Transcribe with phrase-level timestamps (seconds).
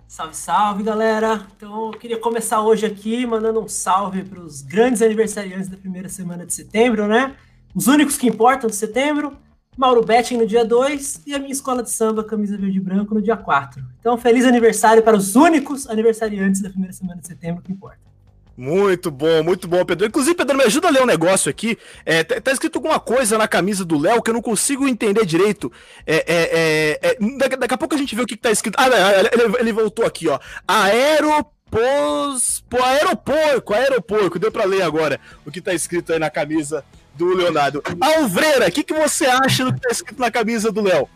[0.06, 1.46] Salve, salve, galera.
[1.56, 6.08] Então, eu queria começar hoje aqui mandando um salve para os grandes aniversariantes da primeira
[6.08, 7.34] semana de setembro, né?
[7.74, 9.36] Os únicos que importam de setembro.
[9.76, 13.14] Mauro Betting no dia 2 e a minha escola de samba, camisa verde e branco,
[13.14, 13.82] no dia 4.
[14.00, 18.10] Então, feliz aniversário para os únicos aniversariantes da primeira semana de setembro que importa.
[18.56, 20.06] Muito bom, muito bom, Pedro.
[20.06, 21.78] Inclusive, Pedro, me ajuda a ler um negócio aqui.
[22.04, 25.24] É, tá, tá, escrito alguma coisa na camisa do Léo que eu não consigo entender
[25.24, 25.72] direito.
[26.06, 28.50] É, é, é, é daqui, daqui, a pouco a gente vê o que, que tá
[28.50, 28.76] escrito.
[28.78, 30.38] Ah, ele, ele voltou aqui, ó.
[30.68, 32.62] Aeropos.
[32.68, 34.38] Pô, aeroporco, aeroporco.
[34.38, 36.84] Deu pra ler agora o que tá escrito aí na camisa
[37.24, 37.82] do Leonardo.
[38.00, 41.08] Alvreira, o que, que você acha do que está escrito na camisa do Léo?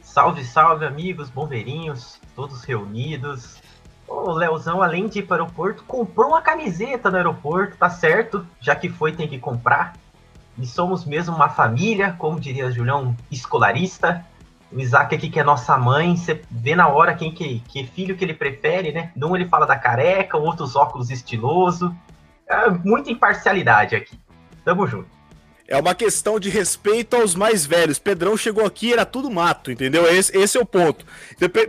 [0.00, 3.56] Salve, salve, amigos, bombeirinhos, todos reunidos.
[4.06, 8.46] O Leozão, além de ir para o aeroporto, comprou uma camiseta no aeroporto, tá certo?
[8.60, 9.94] Já que foi, tem que comprar.
[10.56, 14.24] E somos mesmo uma família, como diria Julião, escolarista.
[14.72, 18.16] O Isaac aqui, que é nossa mãe, você vê na hora quem que, que filho
[18.16, 19.12] que ele prefere, né?
[19.16, 21.94] Um ele fala da careca, o outro os óculos estiloso.
[22.48, 24.18] É muita imparcialidade aqui.
[24.68, 25.17] Tamo junto.
[25.70, 27.98] É uma questão de respeito aos mais velhos.
[27.98, 30.08] Pedrão chegou aqui, era tudo mato, entendeu?
[30.10, 31.04] Esse, esse é o ponto.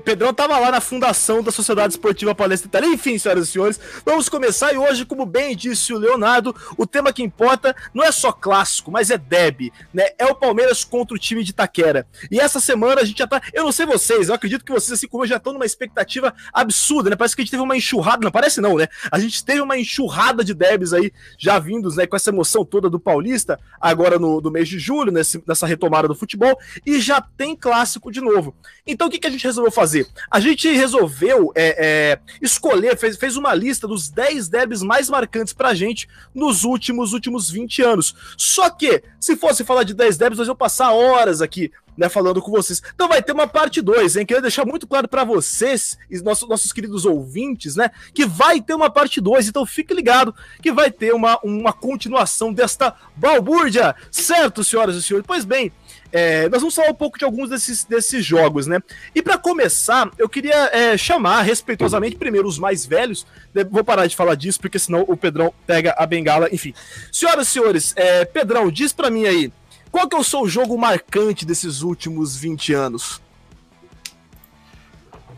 [0.06, 2.88] Pedrão tava lá na fundação da Sociedade Esportiva Palestra Itália.
[2.88, 4.72] Enfim, senhoras e senhores, vamos começar.
[4.72, 8.90] E hoje, como bem disse o Leonardo, o tema que importa não é só clássico,
[8.90, 10.06] mas é Deb, né?
[10.18, 12.08] É o Palmeiras contra o time de Itaquera.
[12.32, 13.42] E essa semana a gente já tá.
[13.52, 16.34] Eu não sei vocês, eu acredito que vocês, assim como eu, já estão numa expectativa
[16.54, 17.18] absurda, né?
[17.18, 18.24] Parece que a gente teve uma enxurrada.
[18.24, 18.88] Não parece, não, né?
[19.12, 22.08] A gente teve uma enxurrada de Debs aí já vindos, né?
[22.08, 26.08] Com essa emoção toda do Paulista agora no, no mês de julho, nesse, nessa retomada
[26.08, 28.56] do futebol, e já tem clássico de novo.
[28.86, 30.08] Então o que, que a gente resolveu fazer?
[30.30, 35.54] A gente resolveu é, é, escolher, fez, fez uma lista dos 10 derbys mais marcantes
[35.54, 38.16] pra gente nos últimos, últimos 20 anos.
[38.38, 42.42] Só que, se fosse falar de 10 derbys, nós vamos passar horas aqui né, falando
[42.42, 42.82] com vocês.
[42.94, 44.26] Então vai ter uma parte 2, hein?
[44.26, 48.74] Queria deixar muito claro para vocês e nossos, nossos queridos ouvintes, né, que vai ter
[48.74, 54.64] uma parte 2, então fique ligado que vai ter uma, uma continuação desta balbúrdia, certo,
[54.64, 55.26] senhoras e senhores?
[55.28, 55.72] Pois bem,
[56.12, 58.82] é, nós vamos falar um pouco de alguns desses, desses jogos, né?
[59.14, 63.26] E para começar, eu queria é, chamar respeitosamente primeiro os mais velhos.
[63.54, 63.64] Né?
[63.64, 66.50] Vou parar de falar disso, porque senão o Pedrão pega a bengala.
[66.52, 66.74] Enfim,
[67.12, 69.52] senhoras e senhores, é, Pedrão, diz para mim aí,
[69.92, 73.22] qual que é o seu jogo marcante desses últimos 20 anos?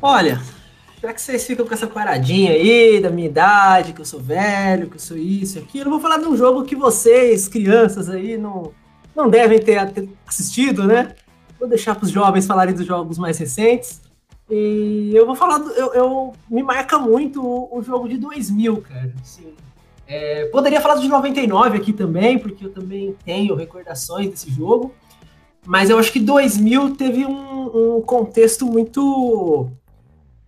[0.02, 0.42] Olha,
[1.02, 4.90] já que vocês ficam com essa paradinha aí da minha idade, que eu sou velho,
[4.90, 8.10] que eu sou isso e aquilo, eu vou falar de um jogo que vocês, crianças
[8.10, 8.72] aí, não,
[9.16, 9.80] não devem ter
[10.28, 11.16] assistido, né?
[11.60, 14.02] Vou deixar para os jovens falarem dos jogos mais recentes.
[14.50, 18.82] E eu vou falar, do, eu, eu me marca muito o, o jogo de 2000,
[18.82, 19.14] cara.
[19.22, 19.54] Assim,
[20.12, 24.94] é, poderia falar de 99 aqui também, porque eu também tenho recordações desse jogo.
[25.66, 29.70] Mas eu acho que 2000 teve um, um contexto muito,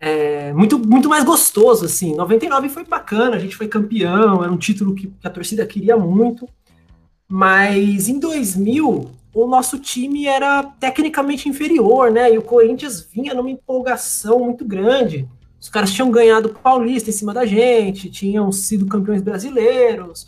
[0.01, 2.13] é, muito muito mais gostoso, assim.
[2.13, 5.95] 99 foi bacana, a gente foi campeão, era um título que, que a torcida queria
[5.95, 6.45] muito.
[7.25, 12.33] Mas em 2000, o nosso time era tecnicamente inferior, né?
[12.33, 15.25] E o Corinthians vinha numa empolgação muito grande.
[15.63, 20.27] Os caras tinham ganhado Paulista em cima da gente, tinham sido campeões brasileiros,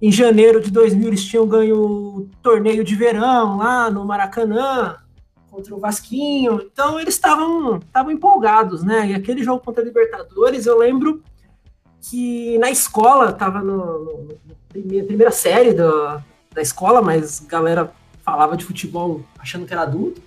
[0.00, 4.96] Em janeiro de 2000 eles tinham ganho o torneio de verão lá no Maracanã
[5.50, 6.62] contra o Vasquinho.
[6.62, 7.78] Então eles estavam
[8.10, 9.10] empolgados, né?
[9.10, 11.22] E aquele jogo contra a Libertadores, eu lembro
[12.00, 14.28] que na escola, tava no
[14.70, 16.22] primeira, primeira série da,
[16.54, 17.92] da escola, mas galera
[18.22, 20.22] falava de futebol achando que era adulto.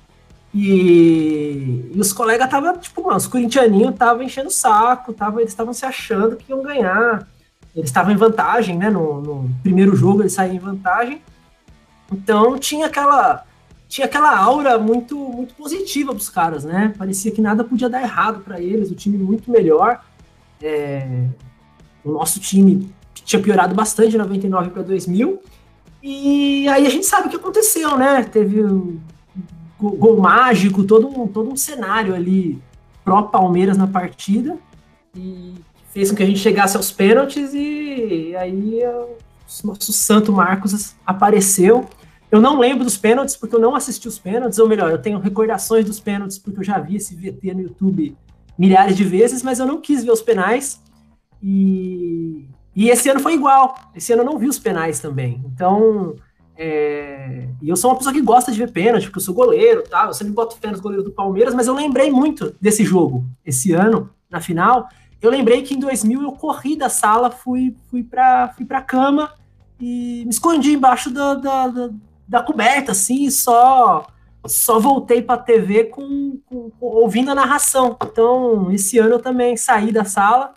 [0.53, 5.51] E, e os colegas estavam, tipo, mano, os corintianinhos estavam enchendo o saco, tava, eles
[5.51, 7.27] estavam se achando que iam ganhar.
[7.75, 8.89] Eles estavam em vantagem, né?
[8.89, 11.21] No, no, primeiro jogo eles saíram em vantagem.
[12.11, 13.45] Então tinha aquela
[13.89, 16.94] tinha aquela aura muito muito positiva dos caras, né?
[16.97, 20.03] Parecia que nada podia dar errado para eles, o time muito melhor.
[20.61, 21.25] É,
[22.06, 22.94] o nosso time
[23.25, 25.41] tinha piorado bastante de 99 para 2000.
[26.03, 28.23] E aí a gente sabe o que aconteceu, né?
[28.23, 28.61] Teve
[29.91, 32.62] gol, mágico, todo um, todo um cenário ali
[33.03, 34.57] pró-Palmeiras na partida.
[35.15, 35.53] E
[35.91, 41.85] fez com que a gente chegasse aos pênaltis e aí o nosso santo Marcos apareceu.
[42.31, 45.19] Eu não lembro dos pênaltis porque eu não assisti os pênaltis, ou melhor, eu tenho
[45.19, 48.18] recordações dos pênaltis porque eu já vi esse VT no YouTube
[48.57, 50.81] milhares de vezes, mas eu não quis ver os penais.
[51.41, 53.75] E, e esse ano foi igual.
[53.95, 55.44] Esse ano eu não vi os penais também.
[55.45, 56.15] Então,
[56.55, 59.83] é, e eu sou uma pessoa que gosta de ver pênalti, porque eu sou goleiro,
[59.83, 60.05] tá?
[60.05, 63.73] Eu sempre boto fé nos goleiros do Palmeiras, mas eu lembrei muito desse jogo esse
[63.73, 64.88] ano, na final.
[65.21, 69.31] Eu lembrei que em 2000 eu corri da sala, fui, fui para fui pra cama
[69.79, 71.89] e me escondi embaixo da, da, da,
[72.27, 74.07] da coberta, assim, só
[74.45, 77.95] só voltei para a TV com, com, com, ouvindo a narração.
[78.03, 80.53] Então, esse ano eu também saí da sala,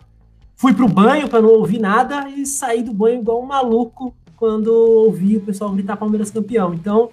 [0.57, 4.67] Fui pro banho para não ouvir nada e saí do banho igual um maluco quando
[4.67, 6.73] ouvi o pessoal gritar Palmeiras campeão.
[6.73, 7.09] Então,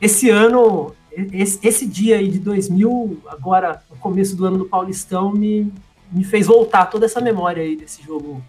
[0.00, 0.92] esse ano,
[1.32, 5.72] esse, esse dia aí de 2000, agora no começo do ano do Paulistão, me,
[6.10, 8.42] me fez voltar toda essa memória aí desse jogo,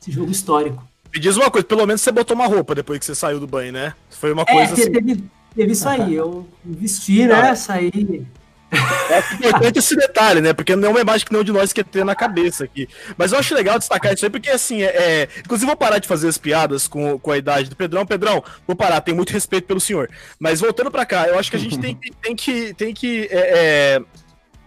[0.00, 0.86] esse jogo histórico.
[1.12, 3.46] Me diz uma coisa, pelo menos você botou uma roupa depois que você saiu do
[3.46, 3.94] banho, né?
[4.10, 4.92] Foi uma coisa é, assim.
[4.92, 5.24] Teve,
[5.54, 7.54] teve isso aí, eu vesti, né?
[7.54, 8.26] Saí
[8.70, 10.52] é importante esse detalhe, né?
[10.52, 12.88] Porque não é uma imagem que nenhum de nós quer ter na cabeça aqui.
[13.16, 15.28] Mas eu acho legal destacar isso aí, porque assim, é, é...
[15.38, 18.04] inclusive vou parar de fazer as piadas com, com a idade do Pedrão.
[18.04, 20.10] Pedrão, vou parar, tenho muito respeito pelo senhor.
[20.38, 24.02] Mas voltando para cá, eu acho que a gente tem, tem que, tem que é,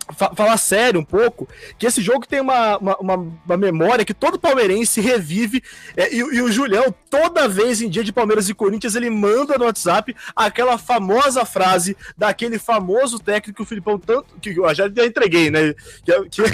[0.10, 1.48] é falar sério um pouco,
[1.78, 3.16] que esse jogo tem uma, uma, uma,
[3.46, 5.64] uma memória que todo palmeirense revive,
[5.96, 9.58] é, e, e, o Julião, toda vez em dia de Palmeiras e Corinthians, ele manda
[9.58, 14.90] no WhatsApp aquela famosa frase daquele famoso técnico que o Filipão tanto, que eu já,
[14.90, 15.74] já entreguei, né,
[16.04, 16.50] que, que, né?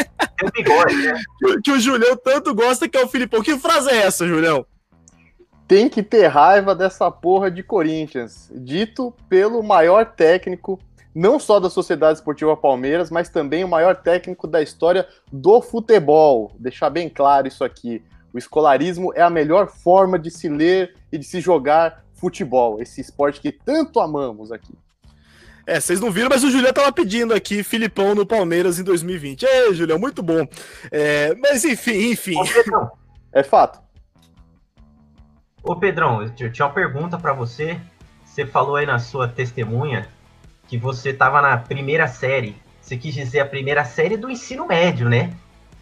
[1.40, 3.42] que, que o Julião tanto gosta, que é o Filipão.
[3.42, 4.64] Que frase é essa, Julião?
[5.66, 10.80] Tem que ter raiva dessa porra de Corinthians, dito pelo maior técnico
[11.14, 16.52] não só da Sociedade Esportiva Palmeiras, mas também o maior técnico da história do futebol.
[16.58, 18.02] Deixar bem claro isso aqui.
[18.32, 23.00] O escolarismo é a melhor forma de se ler e de se jogar futebol, esse
[23.00, 24.74] esporte que tanto amamos aqui.
[25.66, 29.44] É, vocês não viram, mas o Julião tava pedindo aqui Filipão no Palmeiras em 2020.
[29.44, 30.46] Ei, Julião, muito bom.
[30.90, 32.36] É, mas enfim, enfim.
[32.36, 32.90] Ô, Pedrão.
[33.32, 33.80] É fato.
[35.62, 37.80] Ô, Pedrão, eu tinha uma pergunta para você.
[38.24, 40.08] Você falou aí na sua testemunha
[40.70, 42.54] que você estava na primeira série.
[42.80, 45.34] Você quis dizer a primeira série do ensino médio, né?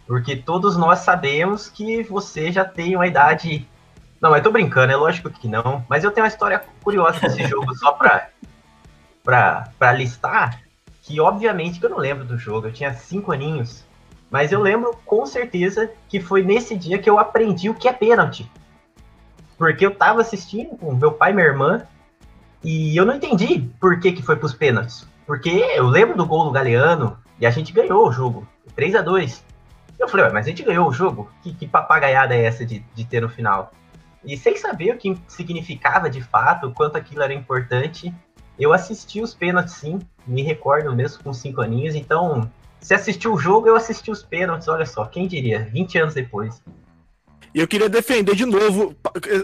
[0.07, 3.69] Porque todos nós sabemos que você já tem uma idade.
[4.19, 5.85] Não, eu tô brincando, é lógico que não.
[5.87, 8.29] Mas eu tenho uma história curiosa desse jogo, só pra,
[9.23, 10.59] pra, pra listar.
[11.03, 13.85] Que obviamente que eu não lembro do jogo, eu tinha cinco aninhos.
[14.31, 17.93] Mas eu lembro com certeza que foi nesse dia que eu aprendi o que é
[17.93, 18.51] pênalti.
[19.55, 21.85] Porque eu tava assistindo com meu pai e minha irmã,
[22.63, 25.07] e eu não entendi por que, que foi pros pênaltis.
[25.25, 28.47] Porque eu lembro do gol do Galeano e a gente ganhou o jogo.
[28.75, 29.43] 3 a 2
[29.97, 31.29] Eu falei, mas a gente ganhou o jogo?
[31.41, 33.71] Que, que papagaiada é essa de, de ter no final?
[34.23, 38.13] E sem saber o que significava de fato, o quanto aquilo era importante,
[38.59, 42.49] eu assisti os pênaltis sim, me recordo mesmo com 5 aninhos, então
[42.81, 46.61] se assistiu o jogo, eu assisti os pênaltis, olha só, quem diria, 20 anos depois.
[47.53, 48.95] E eu queria defender de novo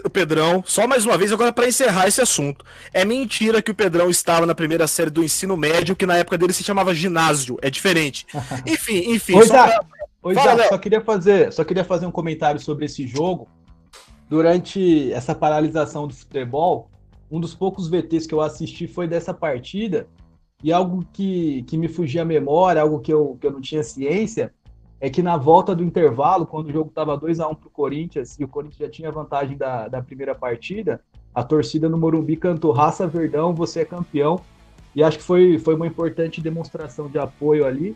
[0.04, 2.64] o Pedrão, só mais uma vez, agora para encerrar esse assunto.
[2.92, 6.38] É mentira que o Pedrão estava na primeira série do ensino médio, que na época
[6.38, 7.58] dele se chamava ginásio.
[7.60, 8.26] É diferente.
[8.66, 9.34] Enfim, enfim.
[9.34, 9.80] Oi, só, pra...
[10.22, 13.48] Oi, Fala, só queria fazer, só queria fazer um comentário sobre esse jogo.
[14.28, 16.90] Durante essa paralisação do futebol,
[17.30, 20.08] um dos poucos VTs que eu assisti foi dessa partida.
[20.62, 23.82] E algo que, que me fugia a memória, algo que eu, que eu não tinha
[23.82, 24.52] ciência,
[25.00, 27.70] é que na volta do intervalo, quando o jogo estava 2 a 1 para o
[27.70, 31.00] Corinthians e o Corinthians já tinha vantagem da, da primeira partida,
[31.34, 34.40] a torcida no Morumbi cantou Raça Verdão, você é campeão.
[34.94, 37.94] E acho que foi, foi uma importante demonstração de apoio ali.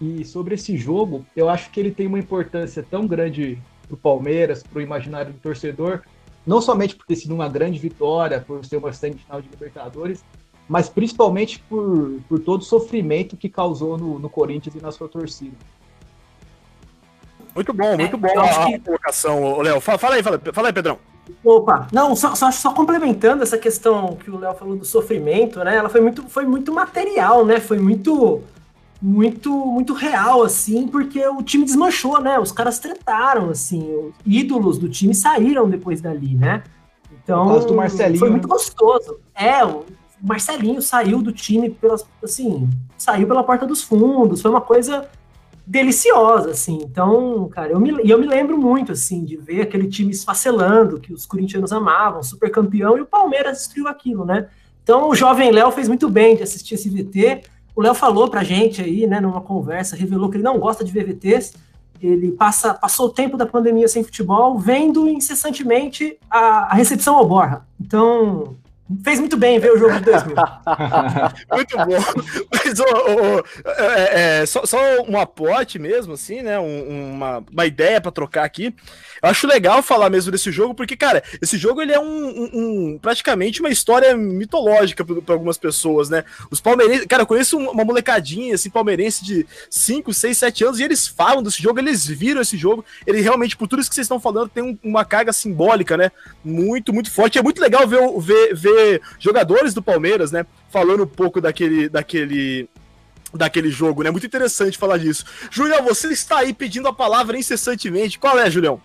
[0.00, 3.98] E sobre esse jogo, eu acho que ele tem uma importância tão grande para o
[3.98, 6.02] Palmeiras, para o imaginário do torcedor,
[6.46, 10.24] não somente por ter sido uma grande vitória, por ser uma semifinal de Libertadores,
[10.68, 15.08] mas principalmente por, por todo o sofrimento que causou no, no Corinthians e na sua
[15.08, 15.56] torcida.
[17.54, 18.78] Muito bom, muito é, bom a, que...
[18.78, 19.80] colocação, Léo.
[19.80, 20.98] Fala, fala, aí, fala, fala aí, Pedrão.
[21.44, 25.76] Opa, não, só, só, só, complementando essa questão que o Léo falou do sofrimento, né?
[25.76, 27.60] Ela foi muito, foi muito material, né?
[27.60, 28.42] Foi muito,
[29.00, 32.38] muito, muito real, assim, porque o time desmanchou, né?
[32.38, 36.62] Os caras tretaram, assim, os ídolos do time saíram depois dali, né?
[37.22, 38.52] Então, do Marcelinho, foi muito né?
[38.52, 39.20] gostoso.
[39.34, 39.84] É, o
[40.20, 45.08] Marcelinho saiu do time pelas, assim, saiu pela porta dos fundos, foi uma coisa
[45.70, 46.80] deliciosa, assim.
[46.82, 51.12] Então, cara, eu me, eu me lembro muito, assim, de ver aquele time esfacelando, que
[51.12, 54.48] os corintianos amavam, super campeão, e o Palmeiras destruiu aquilo, né?
[54.82, 57.42] Então, o jovem Léo fez muito bem de assistir esse VT.
[57.76, 60.90] O Léo falou pra gente aí, né, numa conversa, revelou que ele não gosta de
[60.90, 61.54] ver VTs.
[62.02, 67.28] Ele passa, passou o tempo da pandemia sem futebol, vendo incessantemente a, a recepção ao
[67.28, 67.64] Borra.
[67.80, 68.56] Então,
[69.04, 70.34] Fez muito bem ver o jogo de 2000.
[71.52, 72.24] muito bom.
[72.52, 72.80] Mas,
[73.78, 74.78] é, é, só, só
[75.08, 76.58] um aporte mesmo, assim, né?
[76.58, 78.74] Um, uma, uma ideia para trocar aqui.
[79.22, 82.50] Eu acho legal falar mesmo desse jogo, porque, cara, esse jogo ele é um, um,
[82.54, 86.24] um praticamente uma história mitológica para algumas pessoas, né?
[86.50, 90.84] Os palmeirenses, cara, eu conheço uma molecadinha, assim, palmeirense de 5, 6, 7 anos, e
[90.84, 94.06] eles falam desse jogo, eles viram esse jogo, ele realmente, por tudo isso que vocês
[94.06, 96.10] estão falando, tem um, uma carga simbólica, né?
[96.44, 97.38] Muito, muito forte.
[97.38, 100.46] É muito legal ver, ver, ver jogadores do Palmeiras, né?
[100.70, 102.68] Falando um pouco daquele, daquele
[103.32, 104.10] daquele jogo, né?
[104.10, 105.24] Muito interessante falar disso.
[105.50, 108.18] Julião, você está aí pedindo a palavra incessantemente.
[108.18, 108.80] Qual é, Julião?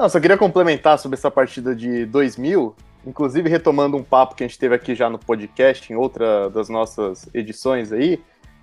[0.00, 2.74] Não, só queria complementar sobre essa partida de 2000,
[3.06, 6.70] inclusive retomando um papo que a gente teve aqui já no podcast, em outra das
[6.70, 8.18] nossas edições aí,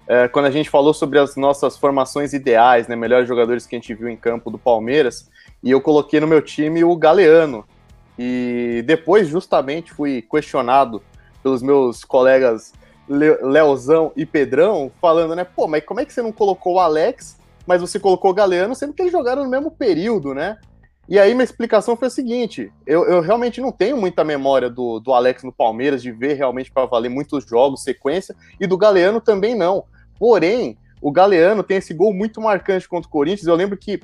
[0.07, 3.79] é, quando a gente falou sobre as nossas formações ideais, né, melhores jogadores que a
[3.79, 5.29] gente viu em campo do Palmeiras,
[5.61, 7.63] e eu coloquei no meu time o Galeano.
[8.17, 11.03] E depois, justamente, fui questionado
[11.43, 12.73] pelos meus colegas
[13.07, 17.37] Leozão e Pedrão, falando, né, pô, mas como é que você não colocou o Alex,
[17.67, 20.57] mas você colocou o Galeano, sendo que eles jogaram no mesmo período, né?
[21.09, 24.99] E aí minha explicação foi a seguinte: eu, eu realmente não tenho muita memória do,
[24.99, 29.21] do Alex no Palmeiras, de ver realmente para valer muitos jogos, sequência, e do Galeano
[29.21, 29.85] também não.
[30.19, 33.47] Porém, o Galeano tem esse gol muito marcante contra o Corinthians.
[33.47, 34.01] Eu lembro que.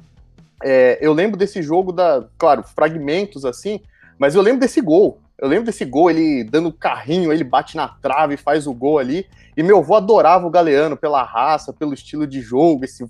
[0.63, 2.25] É, eu lembro desse jogo da.
[2.37, 3.81] Claro, fragmentos assim,
[4.17, 5.19] mas eu lembro desse gol.
[5.37, 9.25] Eu lembro desse gol, ele dando carrinho, ele bate na trave, faz o gol ali.
[9.57, 13.05] E meu avô adorava o Galeano pela raça, pelo estilo de jogo, esse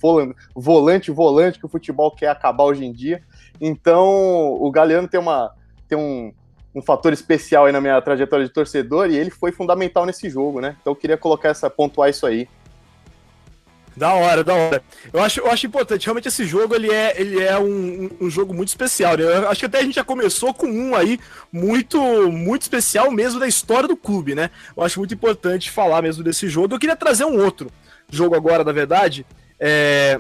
[0.56, 3.22] volante, volante que o futebol quer acabar hoje em dia.
[3.62, 5.52] Então, o Galeano tem, uma,
[5.88, 6.34] tem um,
[6.76, 10.60] um fator especial aí na minha trajetória de torcedor e ele foi fundamental nesse jogo,
[10.60, 10.76] né?
[10.82, 12.48] Então, eu queria colocar essa, pontuar isso aí.
[13.96, 14.84] Da hora, da hora.
[15.12, 16.06] Eu acho, eu acho importante.
[16.06, 19.16] Realmente esse jogo ele é, ele é um, um jogo muito especial.
[19.18, 19.24] Né?
[19.24, 21.20] Eu acho que até a gente já começou com um aí
[21.52, 22.00] muito,
[22.32, 24.50] muito especial mesmo da história do clube, né?
[24.76, 26.74] Eu acho muito importante falar mesmo desse jogo.
[26.74, 27.72] Eu queria trazer um outro
[28.10, 29.26] jogo agora, na verdade.
[29.60, 30.20] É,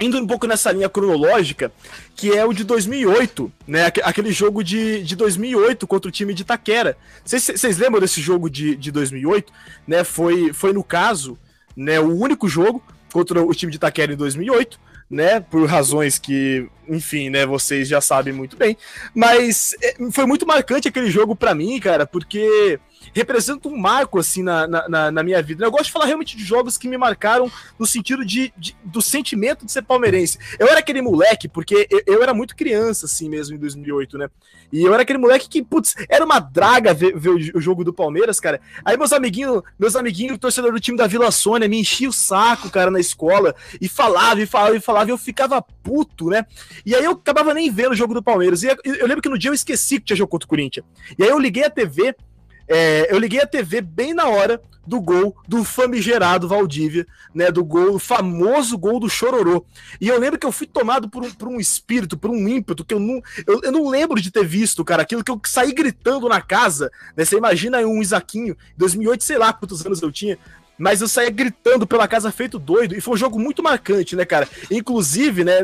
[0.00, 1.72] indo um pouco nessa linha cronológica,
[2.14, 3.86] que é o de 2008, né?
[3.86, 6.96] Aquele jogo de, de 2008 contra o time de Itaquera.
[7.24, 9.52] Vocês lembram desse jogo de, de 2008?
[9.86, 10.04] Né?
[10.04, 11.38] Foi, foi, no caso,
[11.76, 14.78] né, o único jogo contra o time de Itaquera em 2008,
[15.10, 15.40] né?
[15.40, 17.46] Por razões que, enfim, né?
[17.46, 18.76] Vocês já sabem muito bem.
[19.14, 22.80] Mas é, foi muito marcante aquele jogo para mim, cara, porque
[23.14, 25.64] representa um marco, assim, na, na, na, minha vida.
[25.64, 29.00] Eu gosto de falar realmente de jogos que me marcaram no sentido de, de do
[29.00, 30.38] sentimento de ser palmeirense.
[30.58, 34.28] Eu era aquele moleque, porque eu, eu, era muito criança, assim mesmo, em 2008, né?
[34.72, 37.84] E eu era aquele moleque que, putz, era uma draga ver, ver o, o, jogo
[37.84, 38.60] do Palmeiras, cara.
[38.84, 42.70] Aí meus amiguinhos, meus amiguinhos, torcedor do time da Vila Sônia, me enchia o saco,
[42.70, 46.44] cara, na escola, e falava, e falava, e falava, e eu ficava puto, né?
[46.84, 48.62] E aí eu acabava nem vendo o jogo do Palmeiras.
[48.62, 50.84] E eu, eu lembro que no dia eu esqueci que tinha jogo contra o Corinthians.
[51.18, 52.14] E aí eu liguei a TV,
[52.68, 57.50] é, eu liguei a TV bem na hora do gol do famigerado Valdívia, né?
[57.50, 59.64] Do gol, o famoso gol do Chororô.
[60.00, 62.84] E eu lembro que eu fui tomado por um, por um espírito, por um ímpeto,
[62.84, 65.72] que eu não, eu, eu não lembro de ter visto, cara, aquilo que eu saí
[65.72, 67.24] gritando na casa, né?
[67.24, 70.38] Você imagina um Isaquinho, 2008, sei lá quantos anos eu tinha,
[70.78, 74.24] mas eu saía gritando pela casa feito doido, e foi um jogo muito marcante, né,
[74.24, 74.48] cara?
[74.70, 75.58] Inclusive, né,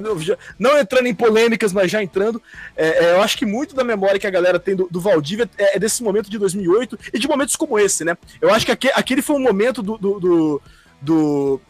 [0.58, 2.42] não entrando em polêmicas, mas já entrando,
[2.76, 5.48] é, é, eu acho que muito da memória que a galera tem do, do Valdívia
[5.58, 8.16] é, é, desse momento de 2008 e de momentos como esse, né?
[8.40, 10.62] Eu acho que aquele, aquele foi um momento do, do, do,
[11.00, 11.60] do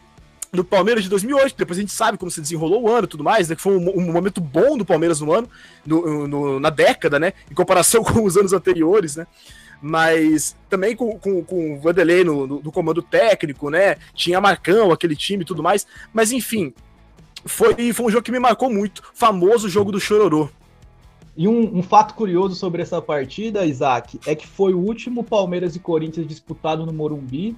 [0.52, 3.24] do Palmeiras de 2008, depois a gente sabe como se desenrolou o ano e tudo
[3.24, 5.48] mais, né, que foi um, um, momento bom do Palmeiras no ano,
[5.84, 9.26] no, no, na década, né, em comparação com os anos anteriores, né,
[9.82, 13.96] mas também com, com, com o Vanderlei no, no, no, comando técnico, né?
[14.14, 15.84] Tinha Marcão, aquele time e tudo mais.
[16.12, 16.72] Mas enfim,
[17.44, 19.02] foi, foi um jogo que me marcou muito.
[19.12, 20.48] Famoso jogo do Chororô.
[21.36, 25.74] E um, um, fato curioso sobre essa partida, Isaac, é que foi o último Palmeiras
[25.74, 27.56] e Corinthians disputado no Morumbi.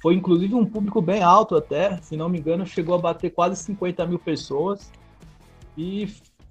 [0.00, 3.62] Foi inclusive um público bem alto até, se não me engano, chegou a bater quase
[3.62, 4.90] 50 mil pessoas.
[5.76, 6.08] E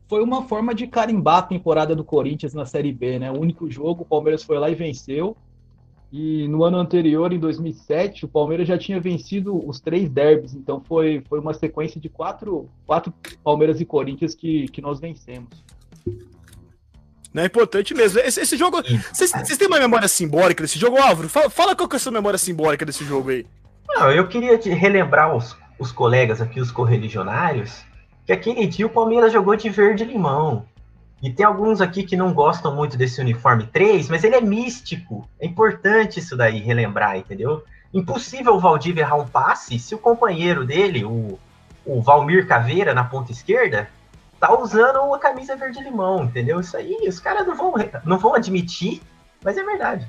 [0.08, 3.32] foi uma forma de carimbar a temporada do Corinthians na Série B, né?
[3.32, 5.36] O único jogo, o Palmeiras foi lá e venceu.
[6.12, 10.54] E no ano anterior, em 2007, o Palmeiras já tinha vencido os três derbys.
[10.54, 15.50] Então foi, foi uma sequência de quatro, quatro Palmeiras e Corinthians que, que nós vencemos.
[17.34, 18.20] Não é importante mesmo.
[18.20, 18.82] Esse, esse jogo.
[19.12, 21.28] Vocês têm uma memória simbólica desse jogo, Álvaro?
[21.28, 23.46] Fala, fala qual que é a sua memória simbólica desse jogo aí.
[23.90, 27.86] Não, eu queria relembrar os, os colegas aqui, os correligionários,
[28.28, 30.66] que aquele dia o Palmeiras jogou de verde limão.
[31.24, 35.28] E tem alguns aqui que não gostam muito desse uniforme 3, mas ele é místico.
[35.40, 37.64] É importante isso daí, relembrar, entendeu?
[37.94, 41.40] Impossível o Valdívia errar um passe se o companheiro dele, o,
[41.86, 43.90] o Valmir Caveira, na ponta esquerda,
[44.38, 46.60] tá usando uma camisa verde-limão, entendeu?
[46.60, 49.02] Isso aí, os caras não vão, não vão admitir,
[49.42, 50.06] mas é verdade.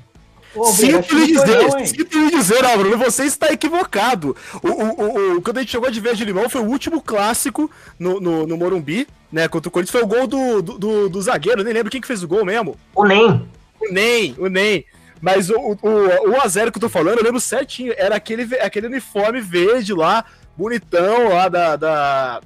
[0.73, 4.35] Sinto lhe dizer, sinto lhe dizer, Álvaro, você está equivocado.
[4.63, 8.19] O, o, o, quando a gente jogou de verde limão foi o último clássico no,
[8.19, 9.47] no, no Morumbi, né?
[9.47, 12.07] Contra o Corinthians, foi o gol do, do, do, do zagueiro, nem lembro quem que
[12.07, 12.77] fez o gol mesmo.
[12.95, 13.47] O Nem.
[13.79, 14.85] O Nem, o Nem.
[15.21, 18.15] Mas o, o, o, o a zero que eu tô falando, eu lembro certinho, era
[18.15, 20.23] aquele, aquele uniforme verde lá,
[20.57, 22.41] bonitão lá da, da,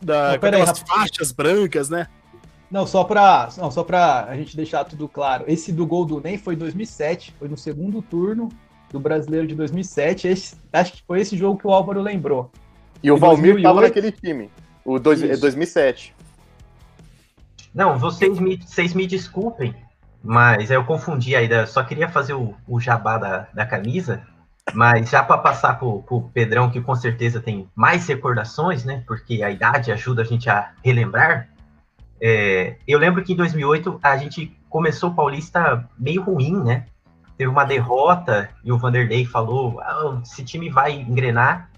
[0.00, 2.06] da, não, com aquelas aí, faixas brancas, né?
[2.70, 5.44] Não, só pra, não, só pra a gente deixar tudo claro.
[5.46, 8.48] Esse do gol do NEM foi em 2007, foi no segundo turno
[8.90, 10.28] do Brasileiro de 2007.
[10.28, 12.50] Esse, acho que foi esse jogo que o Álvaro lembrou.
[13.02, 14.50] E o Valmir 2008, tava naquele time,
[14.84, 16.14] o dois, 2007.
[17.72, 19.74] Não, vocês me, vocês me desculpem,
[20.24, 21.48] mas eu confundi aí.
[21.66, 24.22] Só queria fazer o, o jabá da, da camisa.
[24.74, 29.04] Mas já para passar para o Pedrão, que com certeza tem mais recordações, né?
[29.06, 31.48] Porque a idade ajuda a gente a relembrar.
[32.20, 36.86] É, eu lembro que em 2008 a gente começou o Paulista meio ruim, né?
[37.36, 41.70] Teve uma derrota e o Vanderlei falou: ah, esse time vai engrenar.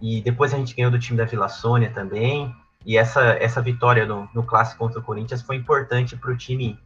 [0.00, 2.54] E depois a gente ganhou do time da Vila Sônia também.
[2.84, 6.78] E essa, essa vitória no, no clássico contra o Corinthians foi importante para o time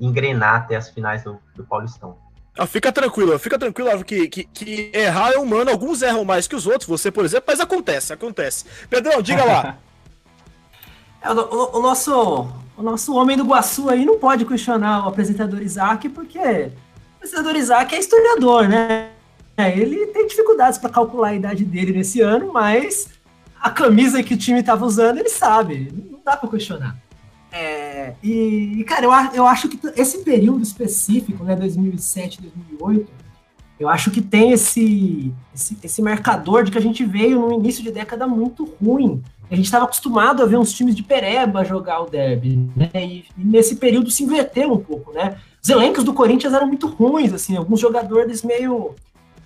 [0.00, 2.16] engrenar até as finais do, do Paulistão.
[2.56, 6.54] Ah, fica tranquilo, fica tranquilo, que, que, que, errar é humano, alguns erram mais que
[6.54, 8.66] os outros, você, por exemplo, mas acontece, acontece.
[8.90, 9.78] Pedrão, diga lá.
[11.22, 15.08] é, o, o, o, nosso, o nosso homem do Guaçu aí não pode questionar o
[15.08, 19.10] apresentador Isaac, porque o apresentador Isaac é historiador, né?
[19.56, 23.10] É, ele tem dificuldades para calcular a idade dele nesse ano, mas
[23.60, 26.96] a camisa que o time estava usando, ele sabe, não dá para questionar.
[27.52, 33.12] É, e, cara, eu, eu acho que esse período específico, né, 2007, 2008,
[33.78, 37.82] eu acho que tem esse, esse, esse marcador de que a gente veio no início
[37.82, 39.22] de década muito ruim.
[39.52, 42.90] A gente estava acostumado a ver uns times de pereba jogar o derby, né?
[42.94, 45.36] E, e, nesse período se inverteu um pouco, né?
[45.62, 48.94] Os elencos do Corinthians eram muito ruins, assim, alguns jogadores meio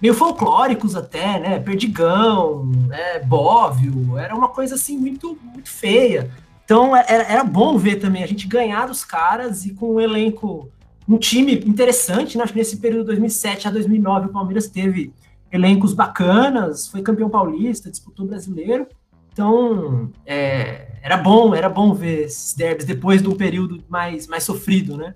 [0.00, 1.58] meio folclóricos até, né?
[1.58, 3.18] Perdigão, né?
[3.18, 6.30] Bóvio, era uma coisa assim muito muito feia.
[6.64, 10.70] Então era, era bom ver também a gente ganhar dos caras e com um elenco,
[11.08, 12.44] um time interessante, né?
[12.44, 15.12] Acho que nesse período de 2007 a 2009 o Palmeiras teve
[15.50, 18.86] elencos bacanas, foi campeão paulista, disputou brasileiro.
[19.36, 24.44] Então é, era bom, era bom ver esses derbys depois de um período mais, mais
[24.44, 25.14] sofrido, né?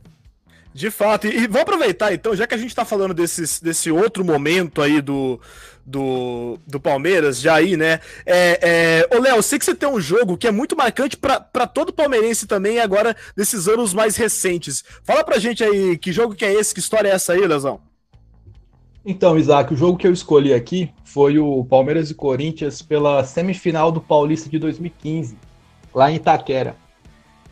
[0.74, 3.90] De fato, e, e vou aproveitar então, já que a gente está falando desses, desse
[3.90, 5.40] outro momento aí do,
[5.86, 7.98] do, do Palmeiras, já aí, né?
[8.26, 9.16] É, é...
[9.16, 12.46] Ô, Léo, sei que você tem um jogo que é muito marcante para todo palmeirense
[12.46, 14.84] também, agora nesses anos mais recentes.
[15.02, 17.80] Fala pra gente aí, que jogo que é esse, que história é essa aí, Leozão?
[19.04, 23.90] Então, Isaac, o jogo que eu escolhi aqui foi o Palmeiras e Corinthians pela semifinal
[23.90, 25.38] do Paulista de 2015,
[25.94, 26.76] lá em Itaquera.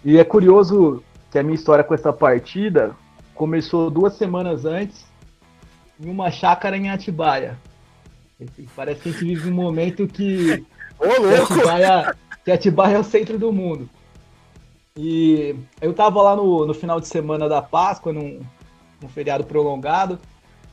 [0.05, 2.95] E é curioso que a minha história com essa partida
[3.35, 5.07] começou duas semanas antes
[5.99, 7.59] em uma chácara em Atibaia.
[8.77, 10.65] Parece que a gente vive um momento que,
[10.99, 13.89] Ô, que, Atibaia, que Atibaia é o centro do mundo.
[14.97, 18.41] E eu tava lá no, no final de semana da Páscoa, num,
[19.01, 20.19] num feriado prolongado,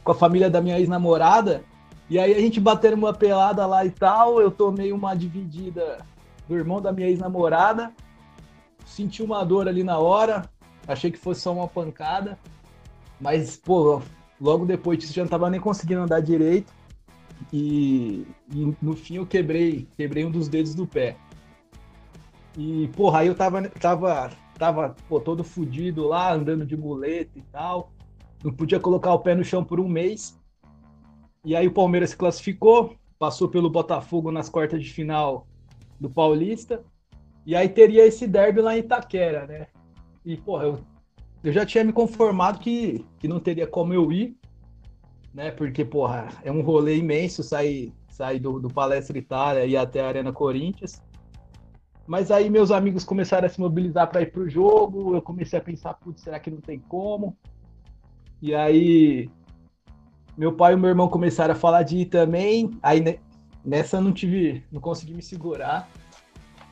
[0.05, 1.63] com a família da minha ex-namorada,
[2.07, 5.97] e aí a gente batendo uma pelada lá e tal, eu tomei uma dividida
[6.47, 7.91] do irmão da minha ex-namorada,
[8.85, 10.47] senti uma dor ali na hora,
[10.87, 12.37] achei que fosse só uma pancada,
[13.19, 13.99] mas, pô,
[14.39, 16.71] logo depois disso já não tava nem conseguindo andar direito.
[17.51, 21.17] E, e, no fim eu quebrei, quebrei um dos dedos do pé.
[22.57, 27.41] E, porra, aí eu tava, tava, tava pô, todo fudido lá, andando de muleta e
[27.51, 27.91] tal.
[28.45, 30.39] Não podia colocar o pé no chão por um mês.
[31.43, 35.47] E aí o Palmeiras se classificou, passou pelo Botafogo nas quartas de final
[35.99, 36.85] do Paulista.
[37.43, 39.65] E aí teria esse derby lá em Itaquera, né?
[40.23, 40.79] E, porra, eu,
[41.43, 44.37] eu já tinha me conformado que, que não teria como eu ir,
[45.33, 45.49] né?
[45.49, 50.01] Porque, porra, é um rolê imenso sair, sair do, do Palestra Itália e ir até
[50.01, 51.01] a Arena Corinthians.
[52.05, 55.63] Mas aí meus amigos começaram a se mobilizar para ir pro jogo, eu comecei a
[55.63, 57.35] pensar, putz, será que não tem como?
[58.45, 59.27] E aí
[60.37, 62.77] meu pai e meu irmão começaram a falar de ir também.
[62.83, 63.03] Aí
[63.65, 65.89] nessa não tive, não consegui me segurar.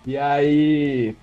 [0.05, 1.15] E aí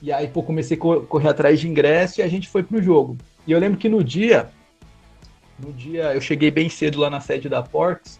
[0.00, 3.18] e aí pô, comecei a correr atrás de ingresso e a gente foi pro jogo.
[3.46, 4.48] E eu lembro que no dia
[5.58, 8.18] no dia eu cheguei bem cedo lá na sede da Ports,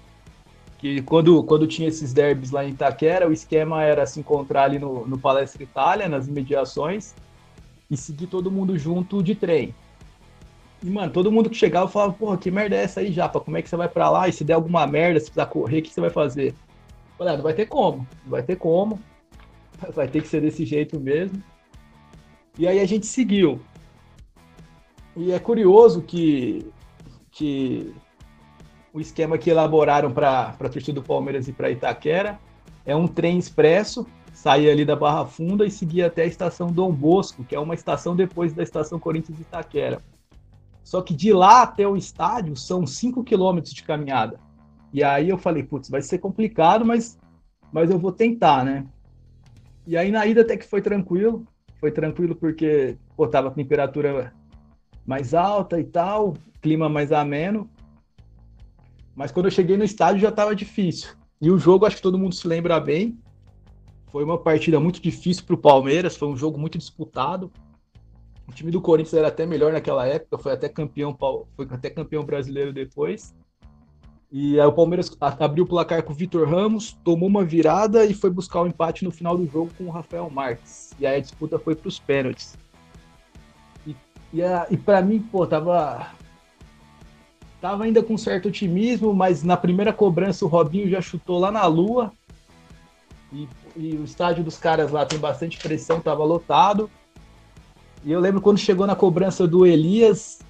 [0.76, 4.79] que quando, quando tinha esses derbys lá em Itaquera, o esquema era se encontrar ali
[4.79, 7.14] no, no Palestra Itália, nas imediações,
[7.90, 9.74] e seguir todo mundo junto de trem.
[10.82, 13.40] E, mano, todo mundo que chegava falava, porra, que merda é essa aí, Japa?
[13.40, 14.28] Como é que você vai pra lá?
[14.28, 16.54] E se der alguma merda, se precisar correr, o que você vai fazer?
[17.18, 18.98] Falei, ah, não vai ter como, não vai ter como.
[19.94, 21.42] Vai ter que ser desse jeito mesmo.
[22.58, 23.58] E aí a gente seguiu.
[25.16, 26.70] E é curioso que,
[27.30, 27.94] que
[28.92, 32.38] o esquema que elaboraram para a torcida do Palmeiras e para Itaquera
[32.84, 36.92] é um trem expresso, sair ali da Barra Funda e seguir até a estação Dom
[36.92, 40.02] Bosco, que é uma estação depois da estação Corinthians Itaquera.
[40.90, 44.40] Só que de lá até o estádio são 5 quilômetros de caminhada.
[44.92, 47.16] E aí eu falei, putz, vai ser complicado, mas,
[47.72, 48.85] mas eu vou tentar, né?
[49.87, 51.46] E aí na ida até que foi tranquilo.
[51.79, 54.35] Foi tranquilo porque pô, tava a temperatura
[55.07, 57.70] mais alta e tal, clima mais ameno.
[59.14, 61.11] Mas quando eu cheguei no estádio já estava difícil.
[61.40, 63.16] E o jogo, acho que todo mundo se lembra bem.
[64.09, 67.48] Foi uma partida muito difícil para o Palmeiras, foi um jogo muito disputado.
[68.50, 71.16] O time do Corinthians era até melhor naquela época, foi até campeão,
[71.54, 73.32] foi até campeão brasileiro depois.
[74.32, 78.12] E aí o Palmeiras abriu o placar com o Vitor Ramos, tomou uma virada e
[78.12, 80.90] foi buscar o um empate no final do jogo com o Rafael Marques.
[80.98, 82.58] E aí a disputa foi para os pênaltis.
[83.86, 83.94] E,
[84.34, 86.10] e, e para mim, pô, tava
[87.60, 91.66] Tava ainda com certo otimismo, mas na primeira cobrança o Robinho já chutou lá na
[91.66, 92.10] lua.
[93.32, 96.90] E, e o estádio dos caras lá tem bastante pressão, tava lotado.
[98.04, 100.40] E eu lembro quando chegou na cobrança do Elias,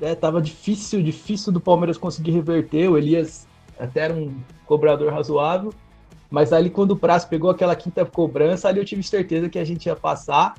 [0.00, 2.88] é, tava difícil, difícil do Palmeiras conseguir reverter.
[2.88, 3.46] O Elias
[3.78, 4.34] até era um
[4.66, 5.72] cobrador razoável.
[6.30, 9.64] Mas ali quando o Prazo pegou aquela quinta cobrança, ali eu tive certeza que a
[9.64, 10.54] gente ia passar.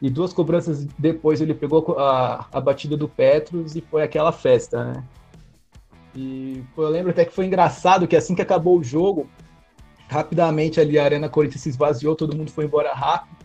[0.00, 4.84] E duas cobranças depois ele pegou a, a batida do Petros e foi aquela festa,
[4.84, 5.04] né?
[6.16, 9.28] E eu lembro até que foi engraçado que assim que acabou o jogo,
[10.08, 13.43] rapidamente ali a Arena Corinthians se esvaziou, todo mundo foi embora rápido.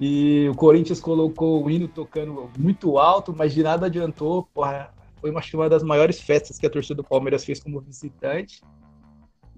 [0.00, 4.48] E o Corinthians colocou o hino tocando muito alto, mas de nada adiantou.
[4.52, 8.60] Porra, foi uma, uma das maiores festas que a torcida do Palmeiras fez como visitante.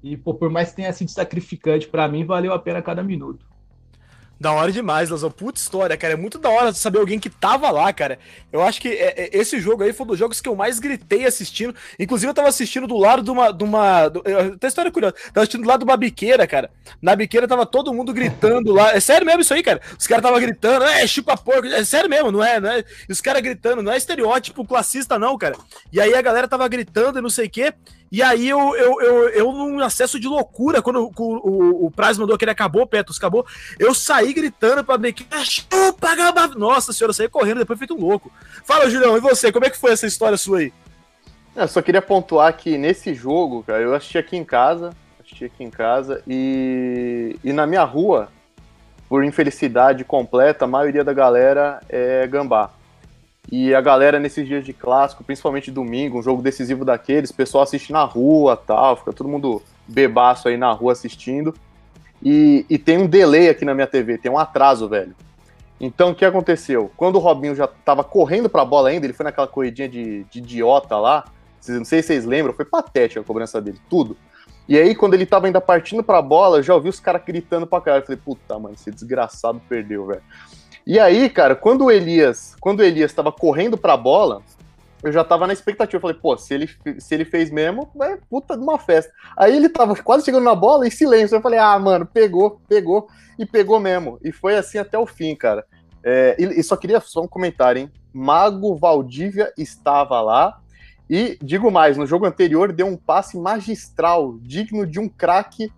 [0.02, 3.46] E pô, por mais que tenha sido sacrificante, para mim valeu a pena cada minuto.
[4.38, 5.30] Da hora demais, Lazão.
[5.30, 6.12] Puta história, cara.
[6.12, 8.18] É muito da hora saber alguém que tava lá, cara.
[8.52, 10.78] Eu acho que é, é, esse jogo aí foi um dos jogos que eu mais
[10.78, 11.74] gritei assistindo.
[11.98, 13.50] Inclusive, eu tava assistindo do lado de uma.
[13.50, 14.22] De uma do,
[14.58, 15.14] tem história curiosa.
[15.32, 16.70] Tava assistindo do lado de uma biqueira, cara.
[17.00, 18.94] Na biqueira tava todo mundo gritando lá.
[18.94, 19.80] É sério mesmo isso aí, cara.
[19.98, 21.66] Os caras tava gritando, é, chupa porco.
[21.66, 22.60] É sério mesmo, não é?
[22.60, 22.84] Não é?
[23.08, 25.56] E os caras gritando, não é estereótipo classista, não, cara.
[25.90, 27.72] E aí a galera tava gritando e não sei o quê.
[28.10, 32.16] E aí eu, eu, eu, eu num acesso de loucura, quando o, o, o Praz
[32.16, 33.44] mandou que ele acabou, Petros acabou,
[33.78, 36.14] eu saí gritando pra que chupa,
[36.56, 38.30] Nossa senhora, eu saí correndo, depois feito um louco.
[38.64, 40.72] Fala, Julião, e você, como é que foi essa história sua aí?
[41.54, 45.64] Eu só queria pontuar que nesse jogo, cara, eu assisti aqui em casa, assisti aqui
[45.64, 48.28] em casa, e, e na minha rua,
[49.08, 52.70] por infelicidade completa, a maioria da galera é gambá.
[53.50, 57.62] E a galera nesses dias de clássico, principalmente domingo, um jogo decisivo daqueles, o pessoal
[57.62, 61.54] assiste na rua tal, fica todo mundo bebaço aí na rua assistindo.
[62.22, 65.14] E, e tem um delay aqui na minha TV, tem um atraso, velho.
[65.80, 66.90] Então o que aconteceu?
[66.96, 70.38] Quando o Robinho já tava correndo pra bola ainda, ele foi naquela corridinha de, de
[70.38, 71.24] idiota lá,
[71.68, 74.16] não sei se vocês lembram, foi patética a cobrança dele, tudo.
[74.68, 77.66] E aí, quando ele tava ainda partindo pra bola, eu já ouvi os caras gritando
[77.66, 78.02] pra caralho.
[78.02, 80.22] Eu falei, puta, mano, esse desgraçado perdeu, velho.
[80.86, 84.40] E aí, cara, quando o Elias, quando o Elias estava correndo para a bola,
[85.02, 85.96] eu já tava na expectativa.
[85.96, 89.12] Eu falei, pô, se ele, se ele fez mesmo, é puta de uma festa.
[89.36, 91.34] Aí ele tava quase chegando na bola em silêncio.
[91.34, 94.18] Eu falei, ah, mano, pegou, pegou, e pegou mesmo.
[94.22, 95.66] E foi assim até o fim, cara.
[96.04, 97.90] É, e, e só queria só um comentário, hein?
[98.12, 100.60] Mago Valdívia estava lá.
[101.10, 105.70] E digo mais, no jogo anterior deu um passe magistral, digno de um craque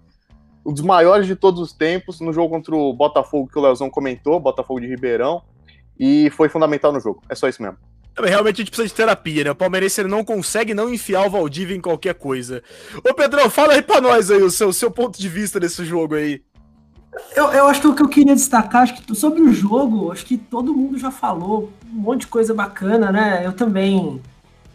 [0.68, 3.88] um dos maiores de todos os tempos no jogo contra o Botafogo que o Leozão
[3.88, 5.42] comentou, Botafogo de Ribeirão,
[5.98, 7.22] e foi fundamental no jogo.
[7.26, 7.78] É só isso mesmo.
[8.22, 9.50] Realmente a gente precisa de terapia, né?
[9.50, 12.62] O palmeirense ele não consegue não enfiar o Valdívia em qualquer coisa.
[13.08, 16.16] Ô Pedrão, fala aí pra nós aí o seu, seu ponto de vista desse jogo
[16.16, 16.42] aí.
[17.34, 20.26] Eu, eu acho que o que eu queria destacar, acho que sobre o jogo, acho
[20.26, 23.42] que todo mundo já falou um monte de coisa bacana, né?
[23.46, 24.20] Eu também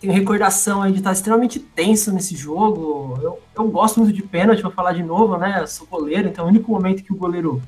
[0.04, 3.18] tenho recordação aí de estar extremamente tenso nesse jogo.
[3.22, 5.62] Eu, eu gosto muito de pênalti, vou falar de novo, né?
[5.62, 7.62] Eu sou goleiro, então é o único momento que o goleiro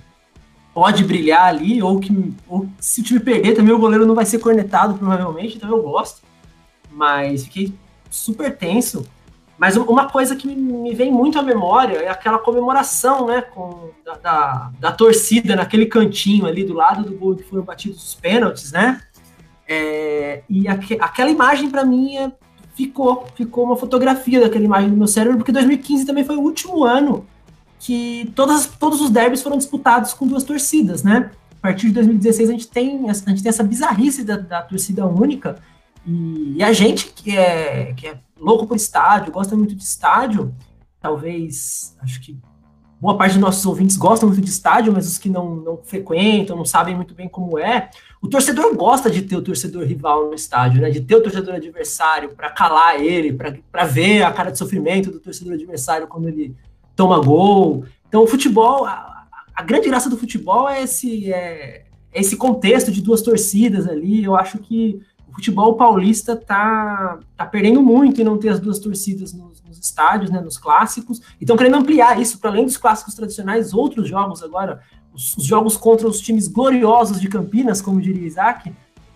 [0.74, 4.26] pode brilhar ali, ou que ou se o time perder também o goleiro não vai
[4.26, 6.22] ser cornetado, provavelmente, então eu gosto.
[6.92, 7.74] Mas fiquei
[8.10, 9.06] super tenso.
[9.58, 14.16] Mas uma coisa que me vem muito à memória é aquela comemoração, né, com, da,
[14.16, 18.74] da, da torcida naquele cantinho ali do lado do gol que foram batidos os pênaltis,
[18.74, 19.02] né?
[19.68, 22.32] É, e aqu aquela imagem para mim é,
[22.76, 26.84] ficou, ficou uma fotografia daquela imagem no meu cérebro, porque 2015 também foi o último
[26.84, 27.26] ano
[27.80, 31.32] que todas, todos os derbys foram disputados com duas torcidas, né?
[31.60, 35.06] A partir de 2016 a gente tem, a gente tem essa bizarrice da, da torcida
[35.06, 35.62] única,
[36.06, 40.54] e, e, a gente que é, que é louco por estádio, gosta muito de estádio,
[41.02, 42.38] talvez, acho que
[43.06, 46.58] boa parte dos nossos ouvintes gostam muito de estádio, mas os que não, não frequentam,
[46.58, 50.34] não sabem muito bem como é, o torcedor gosta de ter o torcedor rival no
[50.34, 50.90] estádio, né?
[50.90, 55.20] De ter o torcedor adversário para calar ele, para ver a cara de sofrimento do
[55.20, 56.56] torcedor adversário quando ele
[56.96, 57.86] toma gol.
[58.10, 62.92] Então, o futebol, a, a grande graça do futebol é esse, é, é esse contexto
[62.92, 64.24] de duas torcidas ali.
[64.24, 65.00] Eu acho que
[65.36, 70.32] futebol paulista tá, tá perdendo muito em não ter as duas torcidas nos, nos estádios,
[70.32, 71.20] né, nos clássicos.
[71.40, 74.82] E estão querendo ampliar isso para além dos clássicos tradicionais, outros jogos agora,
[75.14, 78.72] os, os, jogos contra os times gloriosos de Campinas, como diria Isaac,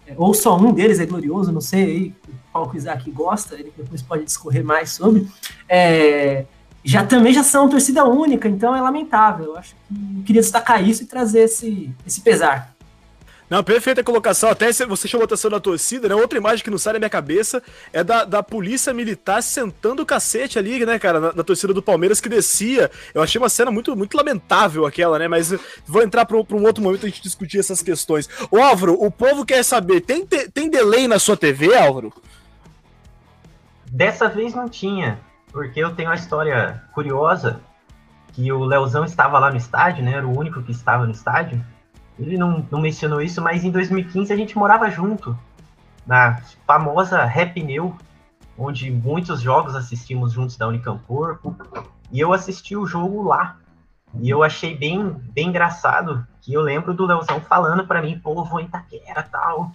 [0.06, 2.16] é, ou só um deles é glorioso, não sei aí
[2.52, 5.28] qual que o Isaac gosta, ele depois pode discorrer mais sobre.
[5.68, 6.46] É,
[6.84, 9.48] já também já são torcida única, então é lamentável.
[9.48, 12.76] Eu acho que eu queria destacar isso e trazer esse, esse pesar.
[13.50, 14.50] Não, perfeita colocação.
[14.50, 16.14] Até você chamou atenção da torcida, né?
[16.14, 20.06] Outra imagem que não sai da minha cabeça é da, da polícia militar sentando o
[20.06, 22.92] cacete ali, né, cara, na, na, torcida do Palmeiras que descia.
[23.14, 25.28] Eu achei uma cena muito, muito lamentável aquela, né?
[25.28, 25.52] Mas
[25.86, 28.30] vou entrar para um outro momento a gente discutir essas questões.
[28.52, 32.14] Ô, Álvaro, o povo quer saber: tem, tem delay na sua TV, Álvaro?
[33.92, 35.20] Dessa vez não tinha,
[35.52, 37.60] porque eu tenho uma história curiosa
[38.34, 40.14] que o Leozão estava lá no estádio, né?
[40.14, 41.60] Era o único que estava no estádio.
[42.20, 45.38] Ele não, não mencionou isso, mas em 2015 a gente morava junto,
[46.06, 47.96] na famosa Happy New,
[48.58, 51.02] onde muitos jogos assistimos juntos da Unicamp
[52.12, 53.58] e eu assisti o jogo lá.
[54.20, 58.44] E eu achei bem, bem engraçado que eu lembro do Leozão falando para mim, pô,
[58.44, 59.72] vou em Itaquera tal.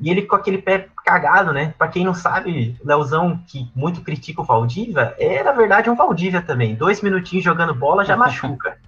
[0.00, 1.74] E ele com aquele pé cagado, né?
[1.78, 5.94] Pra quem não sabe, o Leozão, que muito critica o Valdívia, é na verdade um
[5.94, 6.74] Valdívia também.
[6.74, 8.78] Dois minutinhos jogando bola já machuca.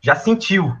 [0.00, 0.76] já sentiu.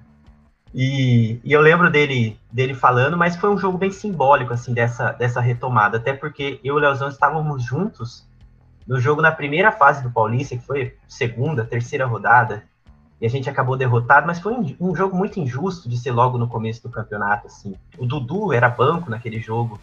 [0.74, 5.12] E, e, eu lembro dele, dele falando, mas foi um jogo bem simbólico, assim, dessa,
[5.12, 5.98] dessa retomada.
[5.98, 8.26] Até porque eu e o Leozão estávamos juntos
[8.86, 12.64] no jogo na primeira fase do Paulista, que foi segunda, terceira rodada,
[13.20, 16.36] e a gente acabou derrotado, mas foi um, um, jogo muito injusto de ser logo
[16.36, 17.76] no começo do campeonato, assim.
[17.96, 19.80] O Dudu era banco naquele jogo,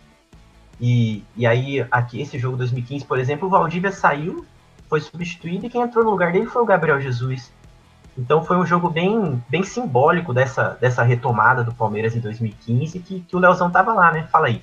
[0.79, 4.45] e, e aí, aqui, esse jogo 2015, por exemplo, o Valdívia saiu,
[4.89, 7.51] foi substituído, e quem entrou no lugar dele foi o Gabriel Jesus.
[8.17, 13.19] Então foi um jogo bem, bem simbólico dessa, dessa retomada do Palmeiras em 2015, que,
[13.21, 14.27] que o Leozão tava lá, né?
[14.31, 14.61] Fala aí.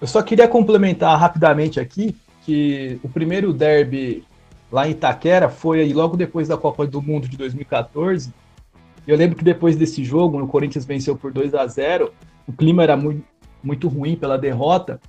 [0.00, 4.24] Eu só queria complementar rapidamente aqui que o primeiro derby
[4.72, 8.32] lá em Itaquera foi aí logo depois da Copa do Mundo de 2014.
[9.06, 12.12] Eu lembro que depois desse jogo, o Corinthians venceu por 2 a 0
[12.46, 13.24] o clima era muito,
[13.62, 15.00] muito ruim pela derrota,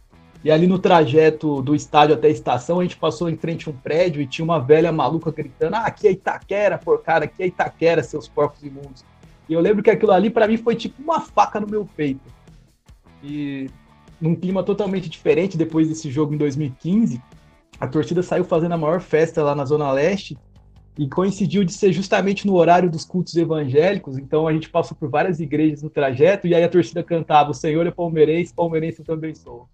[0.43, 3.71] e ali no trajeto do estádio até a estação, a gente passou em frente a
[3.71, 7.47] um prédio e tinha uma velha maluca gritando: Ah, aqui é Itaquera, cara, aqui é
[7.47, 9.06] Itaquera, seus porcos imundos.
[9.47, 12.21] E eu lembro que aquilo ali para mim foi tipo uma faca no meu peito.
[13.23, 13.69] E
[14.19, 17.21] num clima totalmente diferente depois desse jogo em 2015,
[17.80, 20.38] a torcida saiu fazendo a maior festa lá na Zona Leste
[20.97, 25.10] e coincidiu de ser justamente no horário dos cultos evangélicos, então a gente passou por
[25.10, 29.06] várias igrejas no trajeto e aí a torcida cantava: O Senhor é palmeirense, palmeirense eu
[29.06, 29.67] também sou.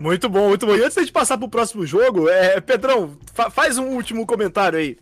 [0.00, 0.76] Muito bom, muito bom.
[0.76, 4.96] E antes de passar pro próximo jogo, é, Pedrão, fa faz um último comentário aí.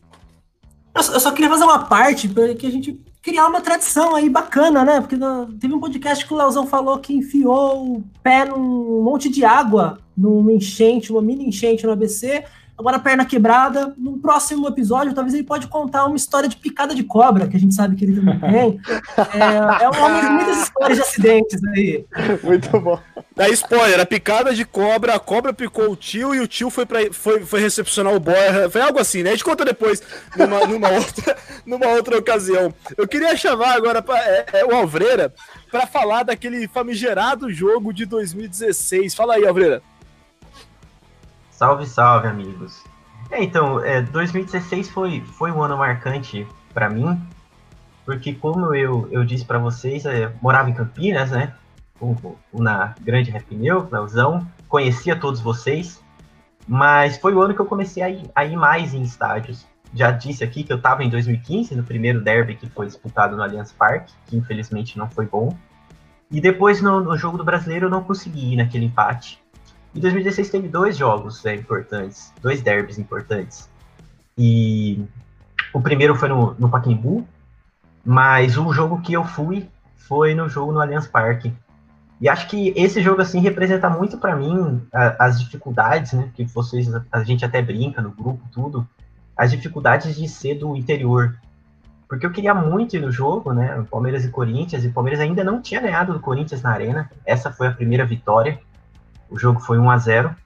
[0.94, 4.84] Eu, só queria fazer uma parte para que a gente criar uma tradição aí bacana,
[4.84, 5.00] né?
[5.00, 5.16] Porque
[5.60, 9.98] teve um podcast que o Leozão falou que enfiou o pé num monte de água,
[10.16, 12.44] numa enchente, uma mini enchente no ABC,
[12.78, 13.94] agora perna quebrada.
[13.96, 17.60] No próximo episódio, talvez ele pode contar uma história de picada de cobra, que a
[17.60, 18.80] gente sabe que ele também tem.
[19.16, 22.04] É, é um homem de muitas histórias de acidentes aí.
[22.42, 22.98] Muito bom.
[23.34, 26.86] Da spoiler, a picada de cobra, a cobra picou o tio e o tio foi,
[26.86, 28.34] pra, foi, foi recepcionar o boy.
[28.70, 29.30] Foi algo assim, né?
[29.30, 30.02] A gente conta depois,
[30.36, 31.36] numa, numa, outra,
[31.66, 32.72] numa outra ocasião.
[32.96, 35.34] Eu queria chamar agora pra, é, é, o Alvreira
[35.70, 39.14] para falar daquele famigerado jogo de 2016.
[39.14, 39.82] Fala aí, Alvreira.
[41.56, 42.84] Salve, salve, amigos.
[43.30, 47.18] É, então, é, 2016 foi, foi um ano marcante para mim,
[48.04, 51.54] porque como eu, eu disse para vocês, eu morava em Campinas, né?
[52.52, 56.04] Na grande Repneu, Leozão, conhecia todos vocês,
[56.68, 59.66] mas foi o ano que eu comecei a ir, a ir mais em estádios.
[59.94, 63.42] Já disse aqui que eu estava em 2015, no primeiro derby que foi disputado no
[63.42, 65.56] Allianz Parque, que infelizmente não foi bom.
[66.30, 69.40] E depois no, no jogo do brasileiro eu não consegui ir naquele empate.
[69.96, 73.66] Em 2016 teve dois jogos é, importantes, dois derbys importantes.
[74.36, 75.02] E
[75.72, 77.26] o primeiro foi no, no Pacaembu,
[78.04, 81.50] mas o jogo que eu fui foi no jogo no Allianz Parque.
[82.20, 86.28] E acho que esse jogo assim representa muito para mim a, as dificuldades, né?
[86.34, 88.86] Que vocês a gente até brinca no grupo tudo,
[89.34, 91.38] as dificuldades de ser do interior.
[92.06, 93.82] Porque eu queria muito ir no jogo, né?
[93.90, 97.10] Palmeiras e Corinthians, e o Palmeiras ainda não tinha ganhado do Corinthians na Arena.
[97.24, 98.60] Essa foi a primeira vitória.
[99.30, 100.36] O jogo foi 1 a 0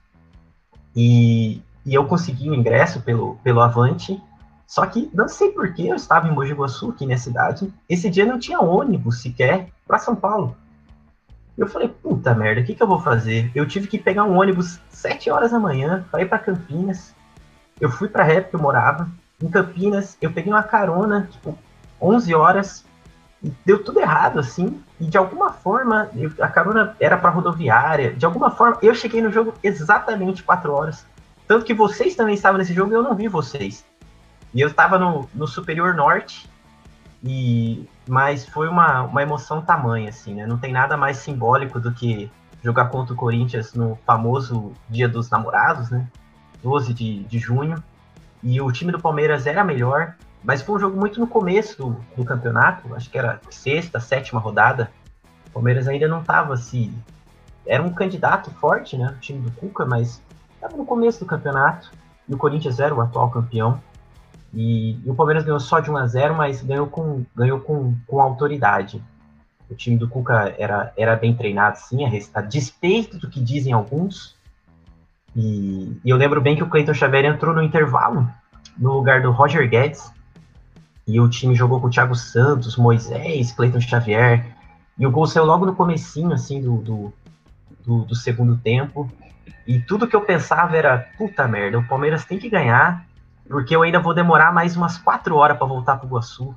[0.95, 4.21] e, e eu consegui o ingresso pelo, pelo Avante
[4.71, 7.73] só que não sei por que eu estava em Mogi Guaçu, aqui na cidade.
[7.89, 10.55] Esse dia não tinha ônibus sequer para São Paulo.
[11.57, 13.51] Eu falei, puta merda, o que, que eu vou fazer?
[13.53, 17.13] Eu tive que pegar um ônibus 7 horas da manhã para ir para Campinas.
[17.81, 19.11] Eu fui para Rap que eu morava.
[19.43, 21.59] Em Campinas, eu peguei uma carona, tipo,
[22.01, 22.85] 11 horas.
[23.65, 24.81] Deu tudo errado, assim.
[24.99, 28.13] E de alguma forma, eu, a carona era para rodoviária.
[28.13, 31.05] De alguma forma, eu cheguei no jogo exatamente 4 horas.
[31.47, 33.83] Tanto que vocês também estavam nesse jogo e eu não vi vocês.
[34.53, 36.49] E eu estava no, no Superior Norte,
[37.23, 40.45] e mas foi uma, uma emoção tamanha, assim, né?
[40.45, 42.29] Não tem nada mais simbólico do que
[42.63, 46.07] jogar contra o Corinthians no famoso Dia dos Namorados, né?
[46.63, 47.81] 12 de, de junho.
[48.43, 51.97] E o time do Palmeiras era melhor, mas foi um jogo muito no começo do,
[52.17, 54.91] do campeonato, acho que era sexta, sétima rodada.
[55.47, 56.93] O Palmeiras ainda não estava assim.
[57.65, 59.13] Era um candidato forte, né?
[59.15, 60.21] O time do Cuca, mas
[60.55, 61.91] estava no começo do campeonato.
[62.27, 63.79] E o Corinthians era o atual campeão.
[64.53, 67.95] E, e, o Palmeiras ganhou só de 1 a 0 mas ganhou com, ganhou com,
[68.07, 69.01] com autoridade.
[69.69, 73.71] O time do Cuca era, era bem treinado, sim, a, a despeito do que dizem
[73.71, 74.35] alguns.
[75.35, 78.27] E, e eu lembro bem que o Cleiton Xavier entrou no intervalo,
[78.77, 80.11] no lugar do Roger Guedes.
[81.07, 84.45] E o time jogou com o Thiago Santos, Moisés, Cleiton Xavier.
[84.97, 87.13] E o gol saiu logo no comecinho, assim, do, do,
[87.83, 89.11] do, do segundo tempo.
[89.65, 93.05] E tudo que eu pensava era, puta merda, o Palmeiras tem que ganhar
[93.51, 96.55] porque eu ainda vou demorar mais umas quatro horas para voltar pro Iguaçu.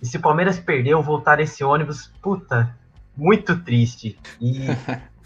[0.00, 2.74] E se o Palmeiras perder, eu voltar nesse ônibus, puta,
[3.14, 4.18] muito triste.
[4.40, 4.66] E,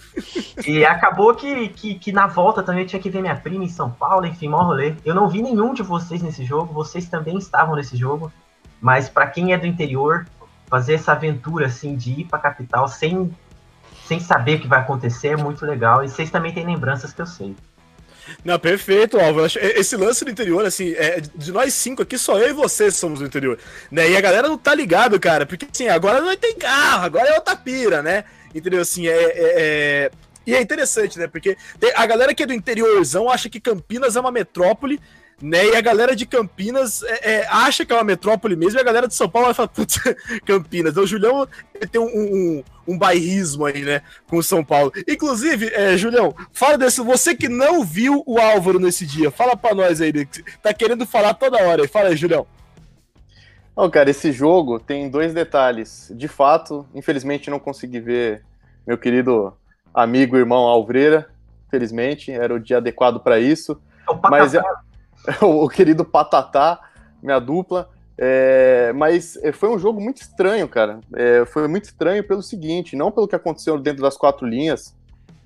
[0.66, 3.68] e acabou que, que, que, na volta também eu tinha que ver minha prima em
[3.68, 4.96] São Paulo, enfim, mó rolê.
[5.04, 8.32] Eu não vi nenhum de vocês nesse jogo, vocês também estavam nesse jogo.
[8.84, 10.26] Mas para quem é do interior,
[10.68, 13.34] fazer essa aventura assim de ir pra capital sem,
[14.06, 16.04] sem saber o que vai acontecer é muito legal.
[16.04, 17.56] E vocês também têm lembranças que eu sei.
[18.44, 19.46] Não, perfeito, Álvaro.
[19.46, 23.20] Esse lance do interior, assim, é, de nós cinco aqui, só eu e você somos
[23.20, 23.58] do interior.
[23.90, 24.10] Né?
[24.10, 27.34] E a galera não tá ligado, cara, porque assim, agora não tem carro, agora é
[27.36, 28.24] outra pira, né?
[28.54, 28.82] Entendeu?
[28.82, 30.10] Assim, é, é, é...
[30.46, 31.26] E é interessante, né?
[31.26, 31.56] Porque
[31.96, 35.00] a galera que é do interiorzão acha que Campinas é uma metrópole
[35.40, 35.66] né?
[35.66, 38.84] E a galera de Campinas é, é, acha que é uma metrópole mesmo, e a
[38.84, 39.98] galera de São Paulo vai falar, putz,
[40.44, 40.92] Campinas.
[40.92, 41.46] Então, o Julião
[41.90, 44.92] tem um, um, um, bairrismo aí, né, com o São Paulo.
[45.08, 49.74] Inclusive, é, Julião, fala desse, você que não viu o Álvaro nesse dia, fala pra
[49.74, 50.12] nós aí,
[50.62, 51.88] tá querendo falar toda hora aí.
[51.88, 52.46] Fala aí, Julião.
[53.76, 56.12] Não, cara, esse jogo tem dois detalhes.
[56.14, 58.44] De fato, infelizmente não consegui ver
[58.86, 59.52] meu querido
[59.92, 61.28] amigo, irmão Alvreira.
[61.70, 63.80] Felizmente, era o dia adequado para isso.
[64.08, 64.62] É mas é,
[65.42, 66.80] o querido Patatá,
[67.22, 67.90] minha dupla.
[68.16, 71.00] É, mas é, foi um jogo muito estranho, cara.
[71.14, 74.94] É, foi muito estranho pelo seguinte, não pelo que aconteceu dentro das quatro linhas,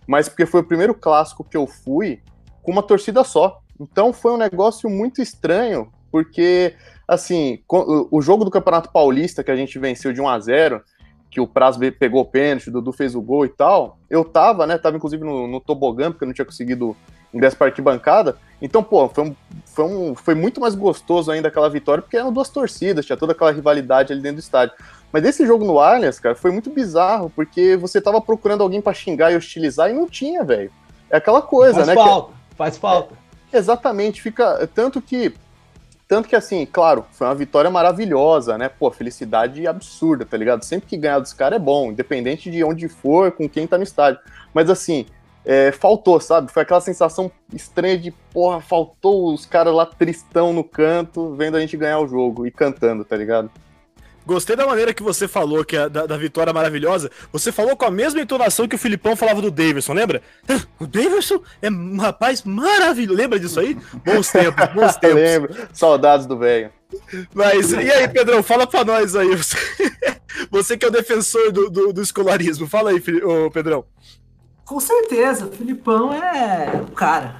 [0.07, 2.21] mas porque foi o primeiro clássico que eu fui
[2.63, 3.61] com uma torcida só.
[3.81, 6.75] Então foi um negócio muito estranho, porque
[7.07, 7.63] assim,
[8.11, 10.83] o jogo do Campeonato Paulista que a gente venceu de 1 a 0
[11.31, 14.67] que o Prazo pegou o pênalti, o Dudu fez o gol e tal, eu tava,
[14.67, 16.97] né, tava inclusive no, no tobogã, porque eu não tinha conseguido
[17.33, 18.37] ingresso para arquibancada.
[18.61, 22.33] Então, pô, foi, um, foi, um, foi muito mais gostoso ainda aquela vitória, porque eram
[22.33, 24.75] duas torcidas, tinha toda aquela rivalidade ali dentro do estádio.
[25.13, 28.93] Mas esse jogo no Allianz, cara, foi muito bizarro, porque você tava procurando alguém para
[28.93, 30.71] xingar e hostilizar e não tinha, velho.
[31.11, 31.95] É aquela coisa, faz né?
[31.95, 33.15] Faz falta, que, faz falta.
[33.53, 34.69] É, exatamente, fica.
[34.75, 35.35] Tanto que.
[36.09, 38.71] Tanto que, assim, claro, foi uma vitória maravilhosa, né?
[38.71, 40.65] Pô, felicidade absurda, tá ligado?
[40.65, 43.85] Sempre que ganhar dos caras é bom, independente de onde for, com quem tá no
[43.85, 44.19] estádio.
[44.55, 45.05] Mas, assim,
[45.45, 46.51] é, faltou, sabe?
[46.51, 51.61] Foi aquela sensação estranha de, porra, faltou os caras lá tristão no canto, vendo a
[51.61, 53.51] gente ganhar o jogo e cantando, tá ligado?
[54.29, 57.11] Gostei da maneira que você falou, que é da, da, vitória maravilhosa.
[57.33, 60.21] Você falou com a mesma entonação que o Filipão falava do Davidson, lembra?
[60.79, 63.17] O Davidson é um rapaz maravilhoso.
[63.17, 63.75] Lembra disso aí?
[64.05, 65.17] Bons tempos, bons tempos.
[65.17, 65.69] Lembro.
[65.73, 66.71] Saudades do velho.
[67.33, 69.35] Mas, e aí, Pedrão, fala pra nós aí.
[69.35, 69.57] Você,
[70.53, 72.67] você que é o defensor do, do, do escolarismo.
[72.67, 73.03] Fala aí,
[73.51, 73.87] Pedrão.
[74.67, 77.37] Com certeza, o Filipão é o cara.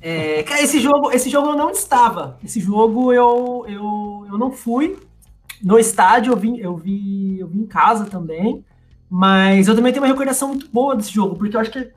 [0.00, 2.40] É, cara, esse jogo, esse jogo eu não estava.
[2.44, 4.98] Esse jogo eu, eu, eu não fui.
[5.62, 8.64] No estádio eu vi, eu vi, eu vi em casa também.
[9.14, 11.90] Mas eu também tenho uma recordação muito boa desse jogo, porque eu acho que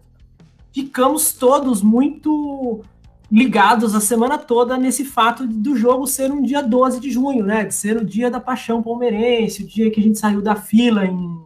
[0.74, 2.84] ficamos todos muito
[3.32, 7.64] ligados a semana toda nesse fato do jogo ser um dia 12 de junho, né?
[7.64, 11.06] De ser o dia da paixão palmeirense, o dia que a gente saiu da fila
[11.06, 11.40] em,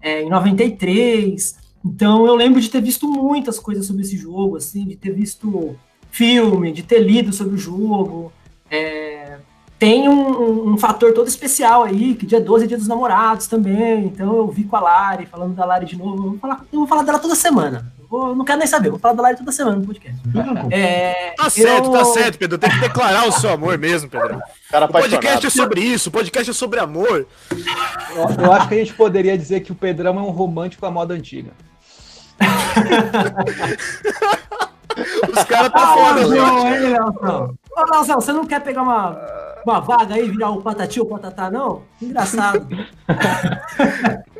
[0.00, 1.58] é, em 93.
[1.84, 5.76] Então eu lembro de ter visto muitas coisas sobre esse jogo, assim, de ter visto
[6.10, 8.32] filme, de ter lido sobre o jogo.
[8.70, 9.21] É,
[9.82, 14.04] tem um, um, fator todo especial aí, que dia 12 é dia dos namorados também.
[14.04, 16.22] Então eu vi com a Lari, falando da Lari de novo.
[16.22, 17.92] Eu vou falar, eu vou falar dela toda semana.
[18.08, 20.20] Vou, não quero nem saber, vou falar da Lari toda semana no podcast.
[20.70, 22.58] É, tá certo, tá certo, Pedro.
[22.58, 24.40] Tem que declarar o seu amor mesmo, Pedro.
[24.70, 27.26] Cara o podcast é sobre isso, o podcast é sobre amor.
[27.50, 30.92] Eu, eu acho que a gente poderia dizer que o Pedrão é um romântico à
[30.92, 31.50] moda antiga.
[35.32, 37.56] Os caras tá ah, foda, Nelson.
[37.76, 39.18] Ô, Nelson, você não quer pegar uma,
[39.64, 41.82] uma vaga aí, virar o patati ou patatá, não?
[42.00, 42.66] Engraçado.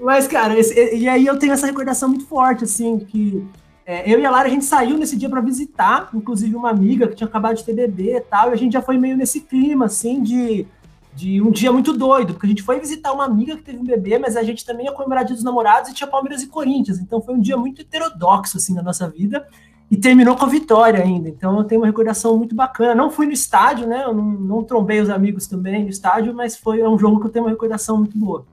[0.00, 3.46] Mas, cara, esse, e aí eu tenho essa recordação muito forte, assim, que
[3.84, 7.08] é, eu e a Lara, a gente saiu nesse dia para visitar, inclusive uma amiga
[7.08, 9.40] que tinha acabado de ter bebê e tal, e a gente já foi meio nesse
[9.40, 10.66] clima, assim, de,
[11.12, 13.84] de um dia muito doido, porque a gente foi visitar uma amiga que teve um
[13.84, 16.98] bebê, mas a gente também ia comemorar Dia dos Namorados e tinha Palmeiras e Corinthians,
[16.98, 19.46] então foi um dia muito heterodoxo, assim, na nossa vida,
[19.90, 21.28] e terminou com a vitória ainda.
[21.28, 22.94] Então eu tenho uma recordação muito bacana.
[22.94, 24.04] Não fui no estádio, né?
[24.04, 27.26] Eu não, não trombei os amigos também no estádio, mas foi é um jogo que
[27.26, 28.44] eu tenho uma recordação muito boa.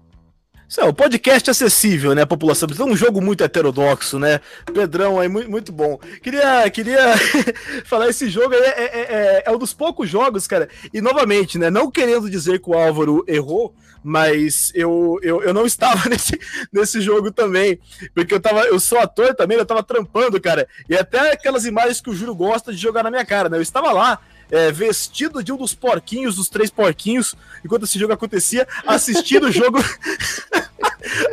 [0.69, 2.67] Isso é, o podcast acessível, né, população?
[2.77, 4.41] É um jogo muito heterodoxo, né?
[4.73, 5.97] Pedrão aí, muito, muito bom.
[6.21, 7.15] Queria, queria
[7.85, 10.67] falar, esse jogo é, é, é, é, um dos poucos jogos, cara.
[10.93, 15.63] E novamente, né, não querendo dizer que o Álvaro errou, mas eu, eu, eu não
[15.67, 16.37] estava nesse,
[16.69, 17.79] nesse jogo também,
[18.13, 20.67] porque eu tava, eu sou ator também, eu tava trampando, cara.
[20.89, 23.57] E até aquelas imagens que o Júlio gosta de jogar na minha cara, né?
[23.57, 24.19] Eu estava lá,
[24.51, 29.51] é, vestido de um dos porquinhos, dos três porquinhos, enquanto esse jogo acontecia, assistindo o
[29.51, 29.79] jogo.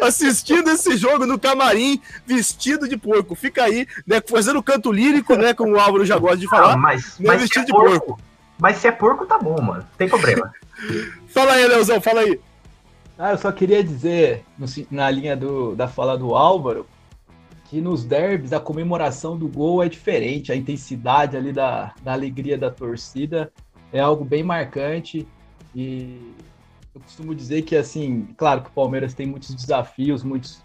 [0.01, 3.35] assistindo esse jogo no camarim, vestido de porco.
[3.35, 6.75] Fica aí, né, fazendo canto lírico, né, como o Álvaro já gosta de falar.
[6.75, 8.21] Ah, mas, né, mas vestido é de porco, porco.
[8.59, 9.87] Mas se é porco, tá bom, mano.
[9.99, 10.53] Tem problema.
[11.29, 12.41] fala aí, Leozão, fala aí.
[13.19, 14.45] Ah, eu só queria dizer,
[14.91, 16.87] na linha do, da fala do Álvaro,
[17.65, 22.59] que nos derbys a comemoração do gol é diferente, a intensidade ali da, da alegria
[22.59, 23.53] da torcida
[23.93, 25.27] é algo bem marcante
[25.75, 26.35] e
[26.95, 30.63] eu costumo dizer que assim, claro que o Palmeiras tem muitos desafios, muitos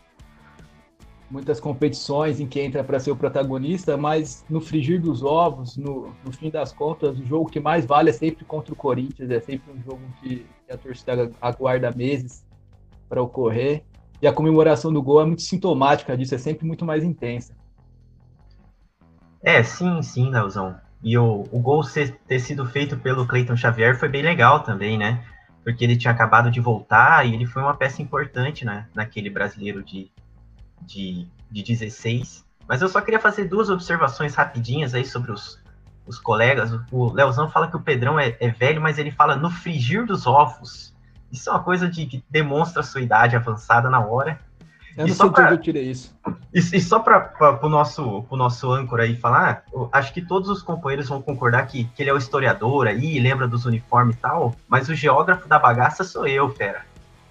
[1.30, 6.12] muitas competições em que entra para ser o protagonista, mas no frigir dos ovos, no,
[6.26, 9.40] no, fim das contas, o jogo que mais vale é sempre contra o Corinthians, é
[9.40, 12.44] sempre um jogo que a torcida aguarda meses
[13.08, 13.84] para ocorrer.
[14.22, 17.54] E a comemoração do gol é muito sintomática disso, é sempre muito mais intensa.
[19.42, 20.76] É, sim, sim, Leozão.
[21.02, 21.82] E o, o gol
[22.28, 25.24] ter sido feito pelo Cleiton Xavier foi bem legal também, né?
[25.64, 29.82] Porque ele tinha acabado de voltar e ele foi uma peça importante né, naquele brasileiro
[29.82, 30.12] de,
[30.82, 32.46] de, de 16.
[32.68, 35.62] Mas eu só queria fazer duas observações rapidinhas aí sobre os,
[36.06, 36.72] os colegas.
[36.92, 40.28] O Leozão fala que o Pedrão é, é velho, mas ele fala no frigir dos
[40.28, 40.94] ovos.
[41.32, 44.40] Isso é uma coisa de, que demonstra a sua idade avançada na hora.
[44.98, 46.14] Eu não sei pra, eu tirei isso.
[46.54, 50.62] E, e só para o nosso, pro nosso âncora aí falar, acho que todos os
[50.62, 54.54] companheiros vão concordar que, que ele é o historiador aí, lembra dos uniformes e tal,
[54.68, 56.82] mas o geógrafo da bagaça sou eu, fera.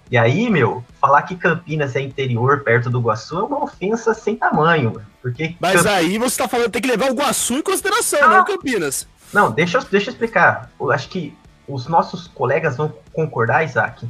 [0.09, 4.35] E aí, meu, falar que Campinas é interior perto do Guaçu é uma ofensa sem
[4.35, 5.55] tamanho, porque...
[5.59, 5.93] Mas Camp...
[5.93, 9.07] aí você tá falando, tem que levar o Guaçu em consideração, ah, não Campinas.
[9.31, 10.71] Não, deixa, deixa eu explicar.
[10.79, 11.37] Eu acho que
[11.67, 14.09] os nossos colegas vão concordar, Isaac,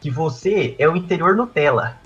[0.00, 1.96] que você é o interior Nutella,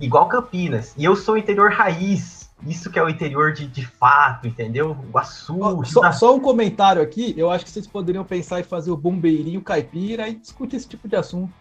[0.00, 2.44] igual Campinas, e eu sou o interior raiz.
[2.66, 4.96] Isso que é o interior de, de fato, entendeu?
[5.10, 5.84] Guaçu.
[5.84, 9.60] Só, só um comentário aqui, eu acho que vocês poderiam pensar em fazer o bombeirinho
[9.60, 11.52] caipira e discutir esse tipo de assunto.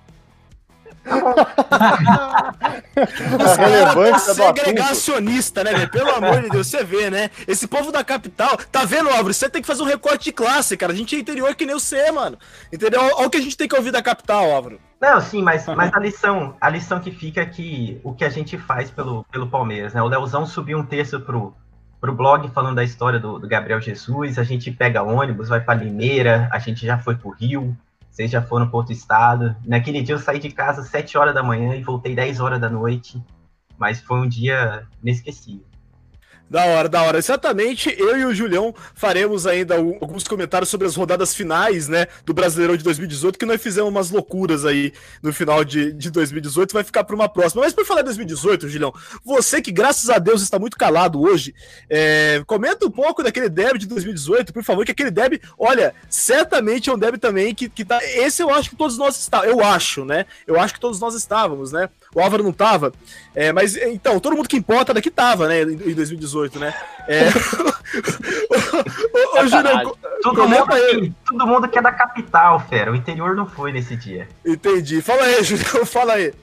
[2.96, 7.30] É segregacionista, né, Pelo amor de Deus, você vê, né?
[7.48, 9.34] Esse povo da capital, tá vendo, Álvaro?
[9.34, 10.94] Você tem que fazer um recorte de classe, cara.
[10.94, 12.38] A gente é interior que nem você, mano.
[12.72, 13.02] Entendeu?
[13.02, 14.80] Olha o que a gente tem que ouvir da capital, Álvaro.
[15.02, 18.30] Não, sim, mas, mas a lição, a lição que fica é que o que a
[18.30, 20.02] gente faz pelo, pelo Palmeiras, né?
[20.02, 21.54] O Leozão subiu um texto pro,
[22.00, 25.84] pro blog falando da história do, do Gabriel Jesus, a gente pega ônibus, vai para
[25.84, 27.76] Limeira, a gente já foi pro Rio,
[28.14, 29.56] vocês já foram para outro estado.
[29.66, 32.62] Naquele dia eu saí de casa às 7 horas da manhã e voltei 10 horas
[32.62, 33.20] da noite.
[33.76, 35.66] Mas foi um dia inesquecível.
[36.50, 37.18] Da hora, da hora.
[37.18, 42.34] Exatamente, eu e o Julião faremos ainda alguns comentários sobre as rodadas finais, né, do
[42.34, 46.84] Brasileirão de 2018, que nós fizemos umas loucuras aí no final de, de 2018, vai
[46.84, 47.64] ficar para uma próxima.
[47.64, 48.94] Mas por falar de 2018, Julião,
[49.26, 51.56] você que graças a Deus está muito calado hoje,
[51.90, 56.90] é, comenta um pouco daquele deb de 2018, por favor, que aquele deb, olha, certamente
[56.90, 59.66] é um deb também que, que tá, esse eu acho que todos nós estávamos, eu
[59.66, 62.94] acho, né, eu acho que todos nós estávamos, né, o Álvaro não tava,
[63.36, 66.74] é, mas então, todo mundo que importa daqui tava, né, em 2018, né?
[67.08, 67.24] É...
[69.14, 72.92] ô, ô, Julião, todo, mundo aqui, todo mundo que é da capital, fera.
[72.92, 74.28] O interior não foi nesse dia.
[74.46, 75.02] Entendi.
[75.02, 76.34] Fala aí, Julião, fala aí.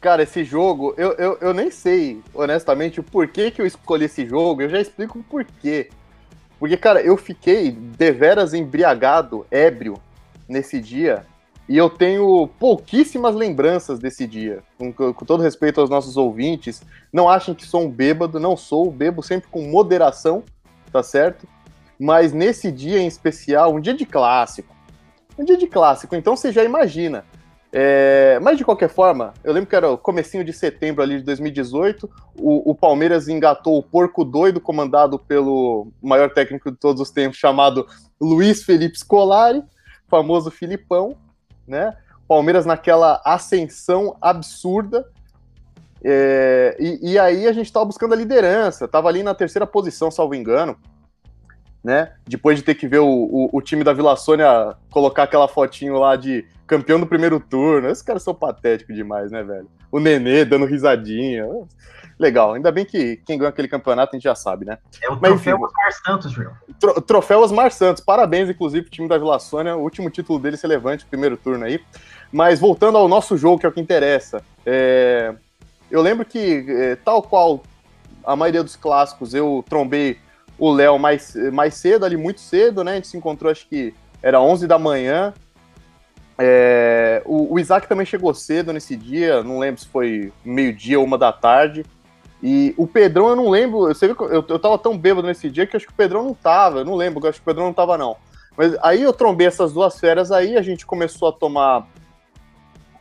[0.00, 4.26] Cara, esse jogo, eu, eu, eu nem sei, honestamente, o porquê que eu escolhi esse
[4.26, 4.62] jogo.
[4.62, 5.90] Eu já explico o porquê.
[6.58, 10.00] Porque, cara, eu fiquei deveras embriagado, ébrio,
[10.48, 11.26] nesse dia.
[11.72, 14.62] E eu tenho pouquíssimas lembranças desse dia.
[14.76, 18.90] Com, com, todo respeito aos nossos ouvintes, não achem que sou um bêbado, não sou,
[18.90, 20.42] bebo sempre com moderação,
[20.92, 21.48] tá certo?
[21.98, 24.76] Mas nesse dia em especial, um dia de clássico.
[25.38, 27.24] Um dia de clássico, então você já imagina.
[27.72, 31.24] É, mas de qualquer forma, eu lembro que era o comecinho de setembro ali de
[31.24, 37.10] 2018, o, o, Palmeiras engatou o porco doido, comandado pelo maior técnico de todos os
[37.10, 37.86] tempos, chamado
[38.20, 39.62] Luiz Felipe Scolari,
[40.06, 41.16] famoso Filipão,
[41.66, 41.96] né?
[42.26, 45.06] Palmeiras naquela ascensão absurda.
[46.04, 50.10] É, e, e, aí a gente estava buscando a liderança, estava ali na terceira posição,
[50.10, 50.76] salvo engano,
[51.82, 52.12] né?
[52.26, 55.98] Depois de ter que ver o, o, o, time da Vila Sônia colocar aquela fotinho
[55.98, 57.88] lá de campeão do primeiro turno.
[57.88, 59.68] Esses caras são patéticos demais, né, velho?
[59.90, 61.46] O Nenê dando risadinha.
[62.22, 64.78] Legal, ainda bem que quem ganhou aquele campeonato a gente já sabe, né?
[65.02, 66.52] É o Mas, troféu enfim, Osmar Santos, João.
[66.78, 70.56] Tro troféu Osmar Santos, parabéns, inclusive, pro time da Vila Sônia, o último título dele
[70.56, 71.80] se levante, primeiro turno aí.
[72.30, 75.34] Mas voltando ao nosso jogo, que é o que interessa, é...
[75.90, 77.60] eu lembro que, é, tal qual
[78.24, 80.16] a maioria dos clássicos, eu trombei
[80.56, 82.92] o Léo mais, mais cedo, ali muito cedo, né?
[82.92, 83.92] A gente se encontrou, acho que
[84.22, 85.34] era 11 da manhã.
[86.38, 87.20] É...
[87.24, 91.18] O, o Isaac também chegou cedo nesse dia, não lembro se foi meio-dia ou uma
[91.18, 91.84] da tarde.
[92.42, 93.86] E o Pedrão, eu não lembro.
[93.86, 96.34] Você viu eu, eu tava tão bêbado nesse dia que acho que o Pedrão não
[96.34, 96.80] tava.
[96.80, 98.16] Eu não lembro, eu acho que o Pedrão não tava, não.
[98.56, 101.86] Mas aí eu trombei essas duas férias aí, a gente começou a tomar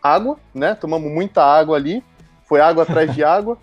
[0.02, 0.76] água, né?
[0.76, 2.04] Tomamos muita água ali.
[2.44, 3.58] Foi água atrás de água.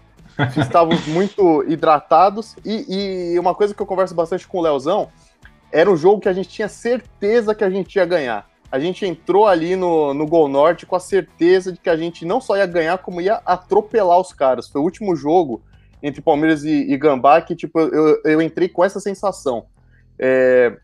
[0.56, 2.56] Estávamos muito hidratados.
[2.64, 5.08] E, e uma coisa que eu converso bastante com o Leozão
[5.70, 8.48] era um jogo que a gente tinha certeza que a gente ia ganhar.
[8.70, 12.24] A gente entrou ali no, no Gol Norte com a certeza de que a gente
[12.24, 14.68] não só ia ganhar, como ia atropelar os caras.
[14.68, 15.62] Foi o último jogo
[16.02, 19.66] entre Palmeiras e, e Gambá, que tipo, eu, eu entrei com essa sensação.
[20.18, 20.76] É,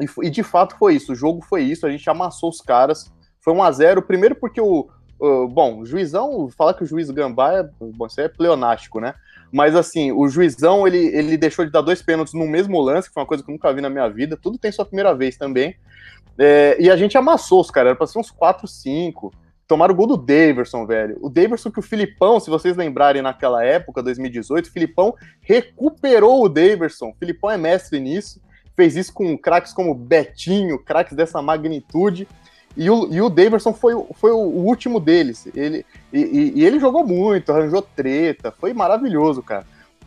[0.00, 3.12] e, e, de fato foi isso, o jogo foi isso, a gente amassou os caras,
[3.40, 4.88] foi 1 a 0 primeiro porque o,
[5.48, 9.14] bom, o juizão, falar que o juiz Gambá é, bom, isso é pleonástico, né?
[9.52, 13.14] Mas assim, o juizão, ele, ele deixou de dar dois pênaltis no mesmo lance, que
[13.14, 15.36] foi uma coisa que eu nunca vi na minha vida, tudo tem sua primeira vez
[15.36, 15.76] também.
[16.38, 19.32] É, e a gente amassou os caras, era pra ser uns 4, 5
[19.70, 21.16] tomaram o gol do Daverson, velho.
[21.20, 26.48] O Daverson que o Filipão, se vocês lembrarem naquela época, 2018, o Filipão recuperou o
[26.48, 27.10] Daverson.
[27.10, 28.40] O Filipão é mestre nisso,
[28.74, 32.26] fez isso com craques como Betinho, craques dessa magnitude.
[32.76, 35.46] E o, e o Daverson foi, foi o último deles.
[35.54, 39.64] Ele, e, e, ele jogou muito, arranjou treta, foi maravilhoso, cara.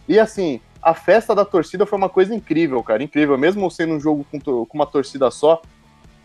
[0.10, 3.38] E assim, a festa da torcida foi uma coisa incrível, cara, incrível.
[3.38, 5.62] Mesmo sendo um jogo com, com uma torcida só,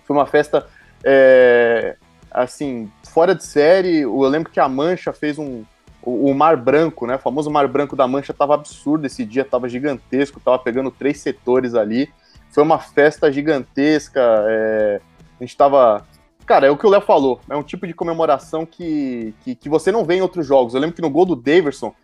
[0.05, 0.67] foi uma festa
[1.05, 1.95] é,
[2.31, 4.01] assim, fora de série.
[4.01, 5.65] Eu lembro que a Mancha fez um.
[6.03, 7.17] O, o Mar Branco, né?
[7.17, 11.21] O famoso Mar Branco da Mancha tava absurdo esse dia, tava gigantesco, tava pegando três
[11.21, 12.09] setores ali.
[12.51, 14.21] Foi uma festa gigantesca.
[14.49, 15.01] É,
[15.39, 16.07] a gente tava.
[16.47, 17.41] Cara, é o que o Léo falou.
[17.49, 20.73] É um tipo de comemoração que, que, que, você não vê em outros jogos.
[20.73, 21.95] Eu lembro que no gol do Daverson,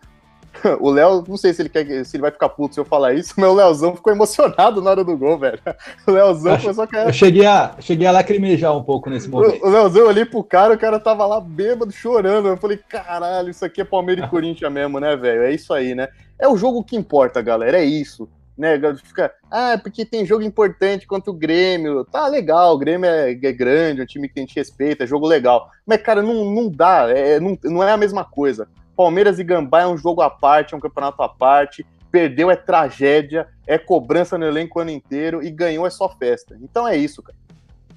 [0.79, 3.13] o Léo, não sei se ele quer se ele vai ficar puto se eu falar
[3.13, 5.59] isso, mas o Léozão ficou emocionado na hora do gol, velho.
[6.07, 6.95] O Léozão foi só que.
[6.95, 9.63] Eu cheguei a, cheguei a lacrimejar um pouco nesse momento.
[9.63, 12.47] O, o Léozão, eu olhei pro cara, o cara tava lá bêbado, chorando.
[12.47, 15.43] Eu falei, caralho, isso aqui é Palmeiras e Corinthians mesmo, né, velho?
[15.43, 16.07] É isso aí, né?
[16.37, 18.29] É o jogo que importa, galera, é isso.
[18.57, 22.05] Né, fica, ah, porque tem jogo importante contra o Grêmio.
[22.05, 25.07] Tá legal, o Grêmio é, é grande, é um time que a gente respeita, é
[25.07, 25.69] jogo legal.
[25.85, 28.65] Mas, cara, não, não dá, é, não, não é a mesma coisa.
[28.95, 31.85] Palmeiras e Gambá é um jogo à parte, é um campeonato à parte.
[32.11, 36.57] Perdeu é tragédia, é cobrança no elenco o ano inteiro e ganhou é só festa.
[36.61, 37.37] Então é isso, cara.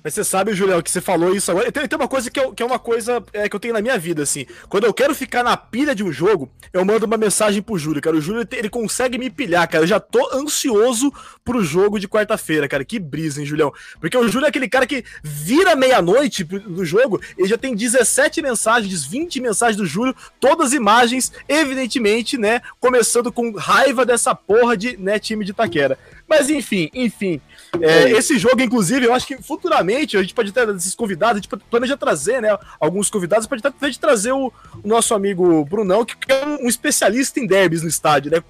[0.02, 1.72] Mas você sabe, Julião, que você falou isso agora.
[1.72, 3.82] Tem, tem uma coisa que, eu, que é uma coisa é, que eu tenho na
[3.82, 4.46] minha vida, assim.
[4.68, 8.00] Quando eu quero ficar na pilha de um jogo, eu mando uma mensagem pro Júlio,
[8.00, 8.16] cara.
[8.16, 9.84] O Júlio, ele consegue me pilhar, cara.
[9.84, 11.12] Eu já tô ansioso
[11.44, 12.84] pro jogo de quarta-feira, cara.
[12.84, 13.72] Que brisa, hein, Julião?
[14.00, 18.40] Porque o Júlio é aquele cara que vira meia-noite do jogo, ele já tem 17
[18.40, 22.60] mensagens, 20 mensagens do Júlio, todas imagens, evidentemente, né?
[22.78, 25.98] Começando com raiva dessa porra de né, time de Taquera.
[26.28, 27.40] Mas enfim, enfim.
[27.80, 31.40] É, esse jogo, inclusive, eu acho que futuramente a gente pode ter esses convidados, a
[31.40, 32.56] gente planeja trazer, né?
[32.78, 34.52] Alguns convidados, pode até trazer o,
[34.82, 38.42] o, nosso amigo Brunão, que, é um, um, especialista em derbys no estádio, né?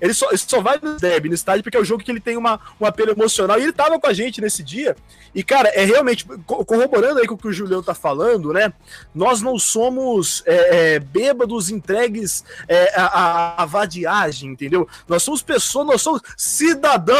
[0.00, 2.20] Ele só, ele só vai no derby no estádio porque é o jogo que ele
[2.20, 3.58] tem uma, um apelo emocional.
[3.58, 4.96] E ele tava com a gente nesse dia.
[5.34, 8.72] E, cara, é realmente, corroborando aí com o que o Julião tá falando, né?
[9.14, 14.88] Nós não somos é, é, bêbados entregues é, à, à vadiagem, entendeu?
[15.06, 17.17] Nós somos pessoas, nós somos cidadão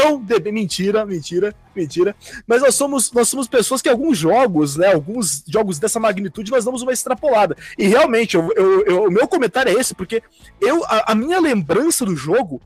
[0.53, 2.17] Mentira, mentira mentira, mentira.
[2.47, 4.93] Mas nós somos, nós somos pessoas que alguns jogos, né?
[4.93, 7.57] Alguns jogos dessa magnitude, nós damos uma extrapolada.
[7.77, 10.23] E realmente, eu, eu, eu, o meu comentário é esse, porque
[10.61, 12.61] eu, a, a minha lembrança do jogo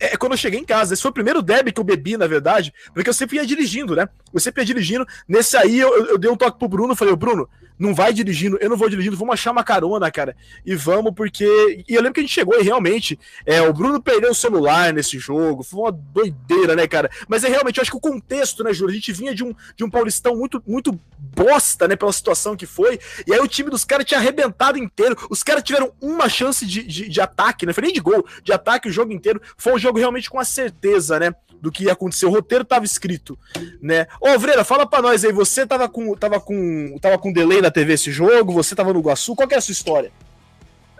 [0.00, 0.94] é quando eu cheguei em casa.
[0.94, 3.96] Esse foi o primeiro deb que eu bebi, na verdade, porque eu sempre ia dirigindo,
[3.96, 4.08] né?
[4.36, 5.06] Sempre ia dirigindo.
[5.26, 7.48] Nesse aí eu, eu dei um toque pro Bruno, falei, Bruno,
[7.78, 10.36] não vai dirigindo, eu não vou dirigindo, vamos achar uma carona, cara.
[10.66, 11.84] E vamos, porque.
[11.88, 13.18] E eu lembro que a gente chegou e realmente.
[13.46, 17.08] É, o Bruno perdeu o celular nesse jogo, foi uma doideira, né, cara?
[17.28, 18.92] Mas é realmente, eu acho que o contexto, né, Júlio?
[18.92, 22.66] A gente vinha de um, de um Paulistão muito, muito bosta, né, pela situação que
[22.66, 22.98] foi.
[23.26, 25.16] E aí o time dos caras tinha arrebentado inteiro.
[25.30, 27.72] Os caras tiveram uma chance de, de, de ataque, né?
[27.72, 29.40] Foi nem de gol, de ataque o jogo inteiro.
[29.56, 31.32] Foi um jogo realmente com a certeza, né?
[31.60, 32.26] Do que ia acontecer.
[32.26, 33.38] O roteiro tava escrito,
[33.80, 34.06] né?
[34.20, 37.70] Ô, Vreira, fala pra nós aí, você tava com, tava com, tava com delay na
[37.70, 40.12] TV esse jogo, você tava no Iguaçu, qual é a sua história?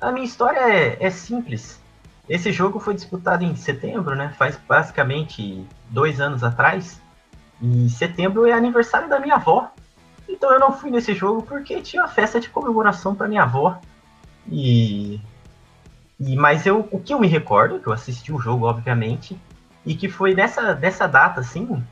[0.00, 1.80] A minha história é, é simples.
[2.28, 4.34] Esse jogo foi disputado em setembro, né?
[4.36, 7.00] Faz basicamente dois anos atrás.
[7.60, 9.70] E setembro é aniversário da minha avó.
[10.28, 13.80] Então eu não fui nesse jogo porque tinha uma festa de comemoração para minha avó.
[14.46, 15.20] E,
[16.20, 19.40] e mas eu, o que eu me recordo, que eu assisti o jogo, obviamente,
[19.84, 21.82] e que foi nessa, nessa data, assim,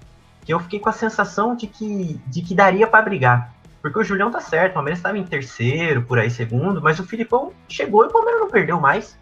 [0.44, 3.54] que eu fiquei com a sensação de que, de que daria para brigar.
[3.82, 7.06] Porque o Julião tá certo, o Palmeiras estava em terceiro, por aí, segundo, mas o
[7.06, 9.18] Filipão chegou e o Palmeiras não perdeu mais.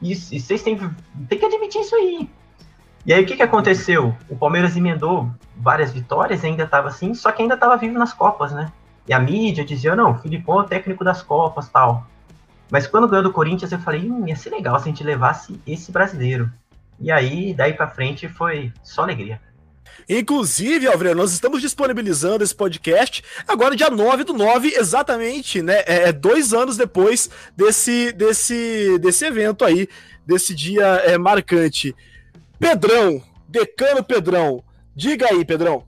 [0.00, 0.78] E, vocês têm,
[1.28, 2.30] têm que admitir isso aí.
[3.04, 4.14] E aí o que, que aconteceu?
[4.28, 8.52] O Palmeiras emendou várias vitórias, ainda estava assim, só que ainda estava vivo nas Copas,
[8.52, 8.70] né?
[9.08, 12.06] E a mídia dizia, não, o Filipão é o técnico das Copas tal.
[12.70, 15.60] Mas quando ganhou do Corinthians, eu falei, hum, ia ser legal se a gente levasse
[15.66, 16.50] esse brasileiro.
[17.00, 19.40] E aí, daí para frente, foi só alegria.
[20.08, 25.84] Inclusive, Alvredo, nós estamos disponibilizando esse podcast agora, dia 9 do 9, exatamente, né?
[25.86, 29.88] É, é dois anos depois desse, desse, desse evento aí,
[30.26, 31.94] desse dia é, marcante.
[32.58, 35.84] Pedrão, Decano Pedrão, diga aí, Pedrão.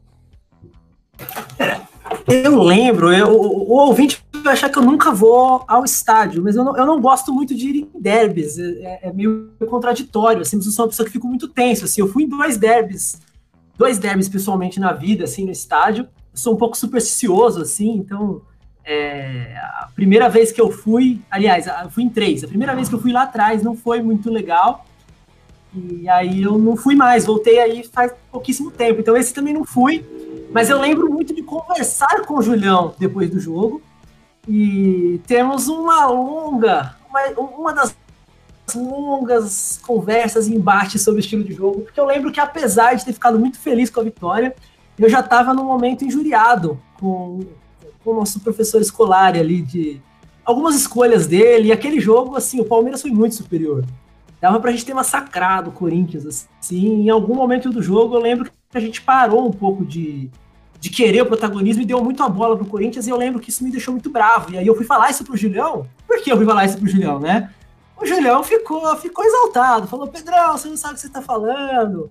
[2.27, 6.57] Eu lembro, eu, o, o ouvinte vai achar que eu nunca vou ao estádio, mas
[6.57, 10.57] eu não, eu não gosto muito de ir em derbys, é, é meio contraditório, assim,
[10.57, 13.21] eu sou uma pessoa que fico muito tenso, assim, eu fui em dois derbys,
[13.77, 18.43] dois derbys pessoalmente na vida, assim, no estádio, eu sou um pouco supersticioso, assim, então,
[18.85, 22.89] é, a primeira vez que eu fui, aliás, eu fui em três, a primeira vez
[22.89, 24.85] que eu fui lá atrás não foi muito legal,
[25.75, 29.65] e aí eu não fui mais, voltei aí faz pouquíssimo tempo, então esse também não
[29.65, 30.05] fui,
[30.53, 33.81] mas eu lembro muito de conversar com o Julião depois do jogo,
[34.49, 37.97] e temos uma longa, uma, uma das
[38.75, 43.05] longas conversas e embates sobre o estilo de jogo, porque eu lembro que apesar de
[43.05, 44.55] ter ficado muito feliz com a vitória,
[44.99, 47.41] eu já estava num momento injuriado com,
[48.03, 50.01] com o nosso professor escolar ali de
[50.45, 53.85] algumas escolhas dele, e aquele jogo, assim, o Palmeiras foi muito superior.
[54.41, 58.47] Dava pra gente ter massacrado o Corinthians, assim, em algum momento do jogo eu lembro
[58.47, 60.29] que a gente parou um pouco de,
[60.83, 63.51] de querer o protagonismo e deu muito a bola pro Corinthians, e eu lembro que
[63.51, 64.53] isso me deixou muito bravo.
[64.53, 65.87] E aí eu fui falar isso pro Julião.
[66.09, 67.53] Por que eu fui falar isso pro Julião, né?
[67.97, 72.11] O Julião ficou, ficou exaltado, falou: Pedrão, você não sabe o que você tá falando.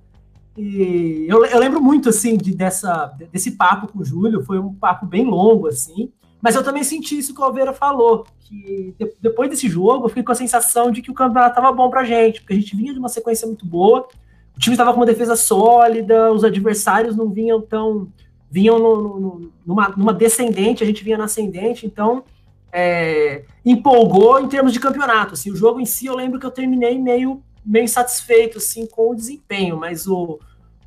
[0.58, 4.74] E eu, eu lembro muito, assim, de, dessa, desse papo com o Júlio, foi um
[4.74, 6.10] papo bem longo, assim.
[6.42, 10.10] Mas eu também senti isso que o Alveira falou, que de, depois desse jogo eu
[10.10, 12.74] fiquei com a sensação de que o campeonato estava bom pra gente, porque a gente
[12.74, 14.08] vinha de uma sequência muito boa,
[14.56, 18.08] o time estava com uma defesa sólida, os adversários não vinham tão
[18.52, 22.24] vinham no, no, numa, numa descendente, a gente vinha na ascendente, então
[22.72, 25.34] é, empolgou em termos de campeonato.
[25.34, 29.12] Assim, o jogo em si, eu lembro que eu terminei meio, meio insatisfeito assim, com
[29.12, 30.38] o desempenho, mas o,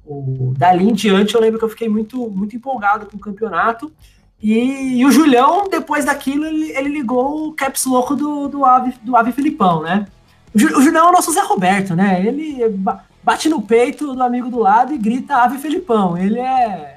[0.04, 3.90] o dali em diante eu lembro que eu fiquei muito, muito empolgado com o campeonato.
[4.42, 8.94] E, e o Julião, depois daquilo, ele, ele ligou o caps louco do, do, Ave,
[9.02, 10.06] do Ave Filipão, né?
[10.54, 12.22] O, o Julião é o nosso Zé Roberto, né?
[12.26, 12.58] Ele
[13.22, 16.18] bate no peito do amigo do lado e grita Ave Filipão.
[16.18, 16.93] Ele é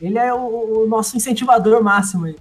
[0.00, 2.36] Ele é o, o nosso incentivador máximo aí.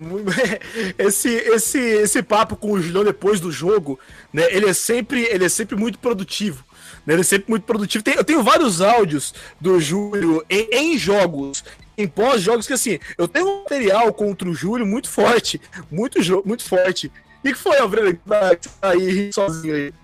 [0.98, 3.98] Esse, esse, esse papo com o Julião depois do jogo,
[4.32, 4.42] né?
[4.50, 6.64] Ele é sempre, ele é sempre muito produtivo.
[7.06, 8.02] Né, ele é sempre muito produtivo.
[8.02, 11.64] Tem, eu tenho vários áudios do Júlio em, em jogos,
[11.96, 15.60] em pós-jogos, que assim, eu tenho um material contra o Júlio muito forte,
[15.90, 17.12] muito, muito forte.
[17.44, 19.94] E que foi, Alfredo, que tá aí sozinho aí?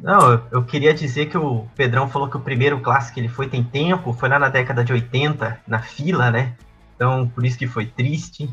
[0.00, 3.48] Não, eu queria dizer que o Pedrão falou que o primeiro clássico que ele foi
[3.48, 6.54] tem tempo, foi lá na década de 80, na fila, né?
[6.94, 8.48] Então, por isso que foi triste.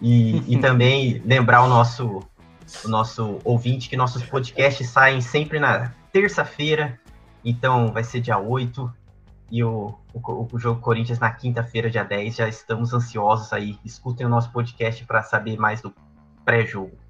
[0.00, 2.20] E, e também lembrar o nosso,
[2.84, 6.98] o nosso ouvinte que nossos podcasts saem sempre na terça-feira,
[7.44, 8.92] então vai ser dia 8,
[9.50, 12.34] e o, o, o jogo Corinthians na quinta-feira, dia 10.
[12.34, 13.78] Já estamos ansiosos aí.
[13.84, 15.94] Escutem o nosso podcast para saber mais do
[16.44, 17.03] pré-jogo.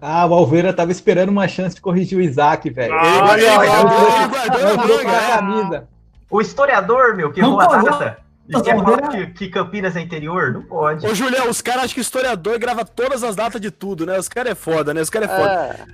[0.00, 2.94] Ah, o Alveira tava esperando uma chance de corrigir o Isaac, velho.
[2.94, 5.88] Ah, ele guardou a camisa.
[6.30, 8.18] O historiador, meu, que errou a data.
[8.48, 10.52] E quer falar que, que, Campinas é interior?
[10.52, 11.06] Não pode.
[11.06, 14.18] Ô, Julião, os caras acham que historiador grava todas as datas de tudo, né?
[14.18, 15.00] Os caras é foda, né?
[15.00, 15.50] Os caras é foda.
[15.50, 15.86] O é.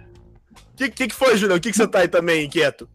[0.76, 1.58] que, que, que foi, Julião?
[1.58, 2.88] O que, que você tá aí também inquieto?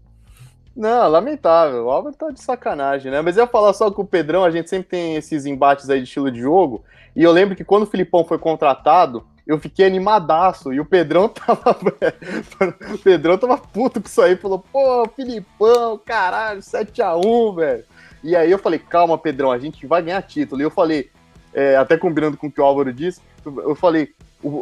[0.75, 1.85] Não, lamentável.
[1.85, 3.21] O Álvaro tá de sacanagem, né?
[3.21, 5.99] Mas eu ia falar só com o Pedrão, a gente sempre tem esses embates aí
[5.99, 6.83] de estilo de jogo.
[7.15, 10.73] E eu lembro que quando o Filipão foi contratado, eu fiquei animadaço.
[10.73, 11.77] E o Pedrão tava.
[12.93, 14.35] o Pedrão tava puto com isso aí.
[14.35, 17.83] Falou, pô, Filipão, caralho, 7x1, velho.
[18.23, 20.61] E aí eu falei, calma, Pedrão, a gente vai ganhar título.
[20.61, 21.09] E eu falei,
[21.53, 24.13] é, até combinando com o que o Álvaro disse, eu falei,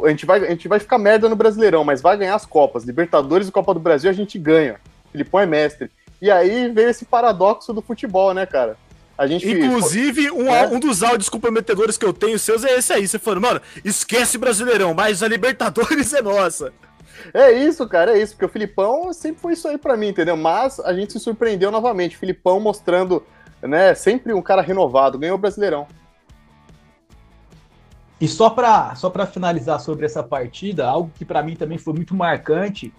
[0.04, 2.84] a gente, vai, a gente vai ficar merda no Brasileirão, mas vai ganhar as Copas.
[2.84, 4.80] Libertadores e Copa do Brasil a gente ganha.
[5.12, 5.90] Filipão é mestre.
[6.22, 8.78] E aí veio esse paradoxo do futebol, né, cara?
[9.20, 10.66] A gente Inclusive, um, é?
[10.66, 13.06] um dos áudios comprometedores que eu tenho seus é esse aí.
[13.06, 16.72] Você falou, mano, esquece Brasileirão, mas a Libertadores é nossa.
[17.34, 20.38] É isso, cara, é isso, porque o Filipão sempre foi isso aí para mim, entendeu?
[20.38, 22.16] Mas a gente se surpreendeu novamente.
[22.16, 23.22] O Filipão mostrando,
[23.62, 25.86] né, sempre um cara renovado, ganhou o Brasileirão.
[28.22, 31.94] E só para só pra finalizar sobre essa partida, algo que para mim também foi
[31.94, 32.94] muito marcante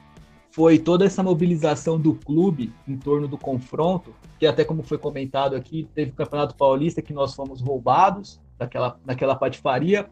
[0.50, 5.54] foi toda essa mobilização do clube em torno do confronto, que até como foi comentado
[5.54, 10.08] aqui, teve o Campeonato Paulista que nós fomos roubados daquela, daquela patifaria.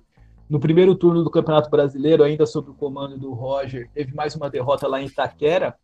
[0.51, 4.51] No primeiro turno do Campeonato Brasileiro, ainda sob o comando do Roger, teve mais uma
[4.51, 5.75] derrota lá em Itaquera.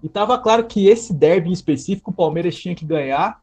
[0.00, 3.40] E estava claro que esse derby em específico o Palmeiras tinha que ganhar.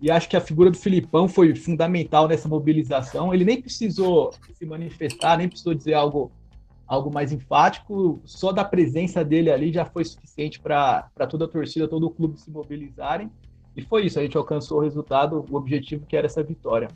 [0.00, 3.34] E acho que a figura do Filipão foi fundamental nessa mobilização.
[3.34, 6.30] Ele nem precisou se manifestar, nem precisou dizer algo
[6.86, 11.86] algo mais enfático, só da presença dele ali já foi suficiente para toda a torcida,
[11.86, 13.30] todo o clube se mobilizarem.
[13.78, 16.88] E foi isso, a gente alcançou o resultado, o objetivo que era essa vitória.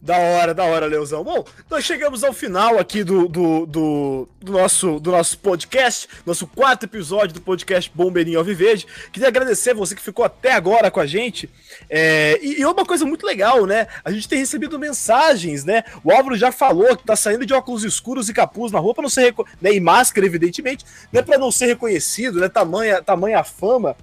[0.00, 1.22] Da hora, da hora, Leozão.
[1.22, 6.46] Bom, nós chegamos ao final aqui do, do, do, do, nosso, do nosso podcast, nosso
[6.46, 8.86] quarto episódio do podcast Bombeirinho Alviverde.
[9.12, 11.48] Queria agradecer você que ficou até agora com a gente.
[11.90, 13.88] É, e, e, uma coisa muito legal, né?
[14.02, 15.84] A gente tem recebido mensagens, né?
[16.02, 19.02] O Álvaro já falou que tá saindo de óculos escuros e capuz na rua para
[19.02, 21.20] não ser né, e máscara, evidentemente, né?
[21.20, 22.48] Para não ser reconhecido, né?
[22.48, 23.94] Tamanha, tamanha fama.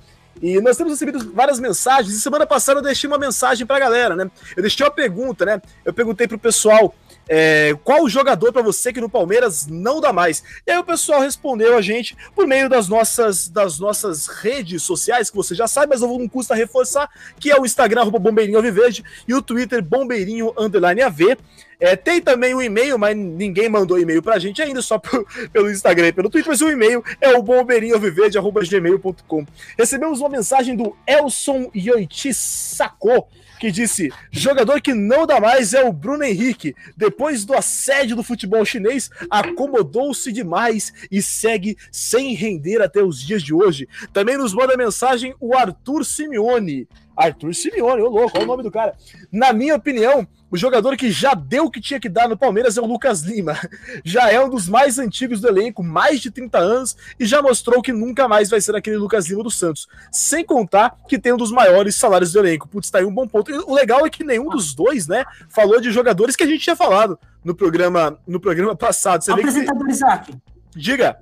[0.41, 2.15] E nós temos recebido várias mensagens.
[2.15, 4.29] E semana passada eu deixei uma mensagem pra galera, né?
[4.55, 5.61] Eu deixei uma pergunta, né?
[5.83, 6.93] Eu perguntei pro pessoal
[7.29, 10.43] é, qual o jogador para você que no Palmeiras não dá mais.
[10.65, 15.29] E aí o pessoal respondeu a gente por meio das nossas, das nossas redes sociais,
[15.29, 17.07] que você já sabe, mas não custa reforçar,
[17.39, 21.37] que é o Instagram, arroba Bombeirinho Alviverde, e o Twitter, Bombeirinho Underline AV.
[21.79, 25.71] É, tem também o e-mail, mas ninguém mandou e-mail pra gente ainda, só pro, pelo
[25.71, 29.45] Instagram e pelo Twitter, mas o e-mail é o bombeirinhoviverde.gmail.com.
[29.77, 35.83] Recebemos uma mensagem do Elson Yoiti Sacou, que disse: jogador que não dá mais é
[35.83, 36.75] o Bruno Henrique.
[36.97, 43.43] Depois do assédio do futebol chinês, acomodou-se demais e segue sem render até os dias
[43.43, 43.87] de hoje.
[44.11, 46.87] Também nos manda mensagem o Arthur Simeone.
[47.19, 48.95] Arthur Simeone, ô louco, olha o nome do cara.
[49.31, 52.77] Na minha opinião, o jogador que já deu o que tinha que dar no Palmeiras
[52.77, 53.59] é o Lucas Lima.
[54.03, 57.81] Já é um dos mais antigos do elenco, mais de 30 anos, e já mostrou
[57.81, 59.87] que nunca mais vai ser aquele Lucas Lima do Santos.
[60.11, 62.67] Sem contar que tem um dos maiores salários do elenco.
[62.67, 63.51] Putz, tá aí um bom ponto.
[63.51, 66.63] E o legal é que nenhum dos dois, né, falou de jogadores que a gente
[66.63, 69.23] tinha falado no programa, no programa passado.
[69.23, 69.91] Você Apresentador que...
[69.91, 70.33] Isaac.
[70.75, 71.17] Diga.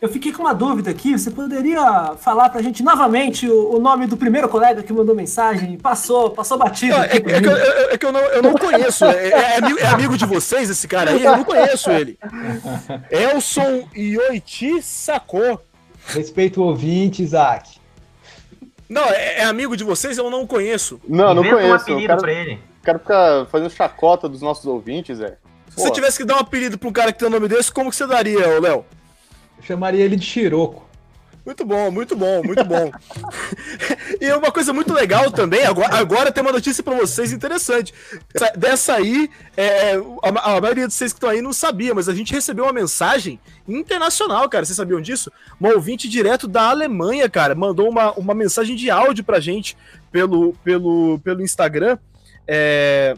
[0.00, 1.12] Eu fiquei com uma dúvida aqui.
[1.12, 5.14] Você poderia falar para a gente novamente o, o, nome do primeiro colega que mandou
[5.14, 5.76] mensagem?
[5.76, 6.94] Passou, passou batido.
[6.94, 9.04] é, é, que eu, é, que eu, não, eu não conheço.
[9.04, 11.22] É, é, amigo, é, amigo de vocês esse cara aí?
[11.22, 12.18] Eu não conheço ele.
[13.10, 15.60] Elson Ioiti Sacou.
[16.06, 17.78] Respeito o ouvinte, Isaac.
[18.88, 20.16] Não, é, é, amigo de vocês?
[20.16, 20.98] Eu não conheço.
[21.06, 21.68] Não, não conheço.
[21.68, 22.58] Um apelido quero, pra ele.
[22.82, 25.36] Quero ficar fazendo chacota dos nossos ouvintes, é.
[25.68, 27.70] Se você tivesse que dar um apelido pra um cara que tem o nome desse,
[27.70, 28.84] como que você daria, Léo?
[29.70, 30.90] Chamaria ele de Chiroco.
[31.46, 32.90] Muito bom, muito bom, muito bom.
[34.20, 37.94] e uma coisa muito legal também, agora, agora tem uma notícia para vocês interessante.
[38.56, 42.14] Dessa aí, é, a, a, maioria de vocês que estão aí não sabia, mas a
[42.14, 44.64] gente recebeu uma mensagem internacional, cara.
[44.64, 45.32] Vocês sabiam disso?
[45.60, 49.76] Um ouvinte direto da Alemanha, cara, mandou uma, uma mensagem de áudio pra gente
[50.12, 51.96] pelo, pelo, pelo Instagram.
[52.46, 53.14] É...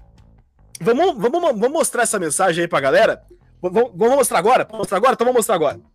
[0.81, 3.23] Vamos, vamos, vamos mostrar essa mensagem aí pra galera?
[3.61, 4.65] Vamos, vamos mostrar agora?
[4.65, 5.15] Vamos mostrar agora?
[5.15, 5.92] Então vamos mostrar agora.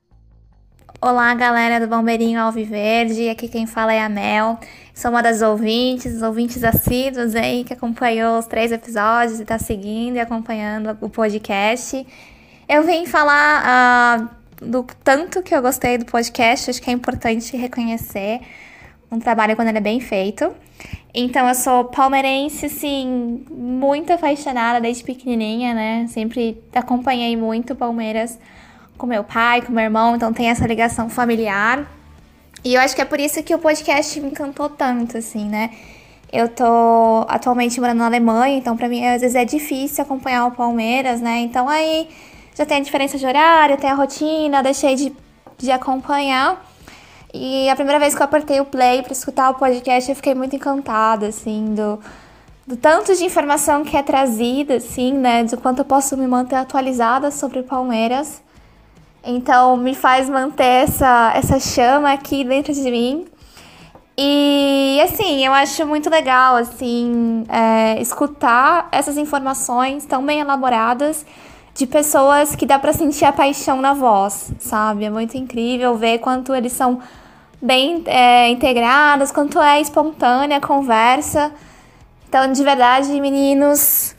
[0.99, 3.29] Olá, galera do Bombeirinho Alviverde.
[3.29, 4.59] Aqui quem fala é a Mel.
[4.95, 10.15] Sou uma das ouvintes, ouvintes assíduos aí que acompanhou os três episódios e tá seguindo
[10.15, 12.03] e acompanhando o podcast.
[12.67, 14.27] Eu vim falar
[14.59, 16.71] uh, do tanto que eu gostei do podcast.
[16.71, 18.41] Acho que é importante reconhecer
[19.11, 20.51] um trabalho quando ele é bem feito.
[21.13, 26.07] Então, eu sou palmeirense, assim, muito apaixonada desde pequenininha, né?
[26.07, 28.39] Sempre acompanhei muito Palmeiras
[28.97, 31.87] com meu pai, com meu irmão, então tem essa ligação familiar.
[32.63, 35.71] E eu acho que é por isso que o podcast me encantou tanto, assim, né?
[36.31, 40.51] Eu tô atualmente morando na Alemanha, então para mim às vezes é difícil acompanhar o
[40.51, 41.39] Palmeiras, né?
[41.39, 42.09] Então aí
[42.53, 45.13] já tem a diferença de horário, tem a rotina, deixei de,
[45.57, 46.65] de acompanhar.
[47.33, 50.33] E a primeira vez que eu apertei o play para escutar o podcast, eu fiquei
[50.33, 51.99] muito encantada, assim, do,
[52.65, 55.43] do tanto de informação que é trazida, assim, né?
[55.43, 58.41] Do quanto eu posso me manter atualizada sobre o Palmeiras.
[59.29, 63.25] Então me faz manter essa, essa chama aqui dentro de mim.
[64.17, 71.25] E assim, eu acho muito legal assim é, escutar essas informações tão bem elaboradas
[71.75, 75.03] de pessoas que dá para sentir a paixão na voz, sabe?
[75.03, 76.99] É muito incrível ver quanto eles são
[77.61, 81.51] bem é, integrados, quanto é espontânea a conversa.
[82.29, 84.15] Então, de verdade, meninos,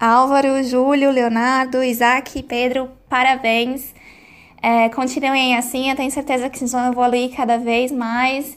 [0.00, 3.97] Álvaro, Júlio, Leonardo, Isaac, Pedro, parabéns.
[4.62, 8.56] É, continuem assim, eu tenho certeza que vocês vão evoluir cada vez mais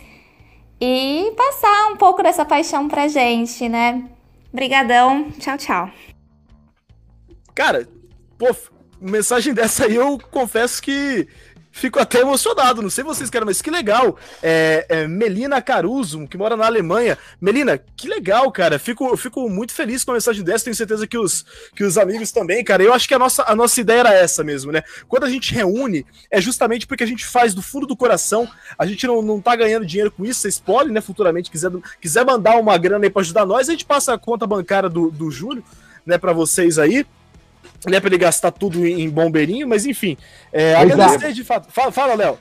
[0.79, 4.03] e passar um pouco dessa paixão pra gente, né?
[4.51, 5.91] Brigadão, tchau, tchau.
[7.53, 7.87] Cara,
[8.37, 8.47] pô,
[8.99, 11.27] mensagem dessa aí eu confesso que
[11.71, 12.81] fico até emocionado.
[12.81, 14.17] Não sei vocês querem, mas que legal.
[14.43, 17.17] É, é, Melina Caruso, que mora na Alemanha.
[17.39, 18.77] Melina, que legal, cara.
[18.77, 20.65] Fico, fico muito feliz com a mensagem dessa.
[20.65, 21.45] Tenho certeza que os,
[21.75, 22.83] que os amigos também, cara.
[22.83, 24.83] Eu acho que a nossa, a nossa ideia era essa mesmo, né?
[25.07, 28.47] Quando a gente reúne, é justamente porque a gente faz do fundo do coração.
[28.77, 30.41] A gente não, não tá ganhando dinheiro com isso.
[30.41, 33.85] Vocês podem, né, futuramente, quiser, quiser mandar uma grana aí pra ajudar nós, a gente
[33.85, 35.63] passa a conta bancária do, do Júlio,
[36.05, 37.05] né, pra vocês aí
[37.87, 40.17] né, para ele gastar tudo em bombeirinho, mas enfim.
[40.51, 41.71] É, agradecer de fato.
[41.71, 42.37] Fala, fala Léo.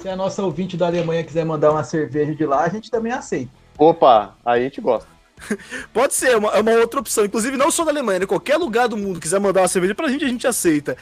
[0.00, 3.12] Se a nossa ouvinte da Alemanha quiser mandar uma cerveja de lá, a gente também
[3.12, 3.50] aceita.
[3.76, 5.08] Opa, aí a gente gosta.
[5.92, 7.24] Pode ser, é uma, é uma outra opção.
[7.24, 8.26] Inclusive, não só da Alemanha, né?
[8.26, 10.96] qualquer lugar do mundo quiser mandar uma cerveja pra gente, a gente aceita.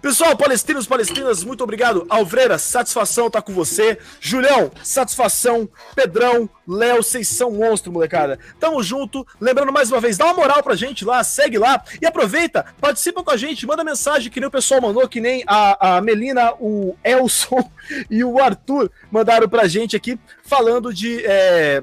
[0.00, 2.06] Pessoal, palestinos, palestinas, muito obrigado.
[2.08, 3.98] Alvreira, satisfação estar tá com você.
[4.20, 5.68] Julião, satisfação.
[5.92, 8.38] Pedrão, Léo, vocês são monstro, molecada.
[8.60, 9.26] Tamo junto.
[9.40, 13.24] Lembrando mais uma vez, dá uma moral pra gente lá, segue lá e aproveita, participa
[13.24, 16.52] com a gente, manda mensagem que nem o pessoal mandou, que nem a, a Melina,
[16.60, 17.68] o Elson
[18.08, 21.24] e o Arthur mandaram pra gente aqui, falando de.
[21.26, 21.82] É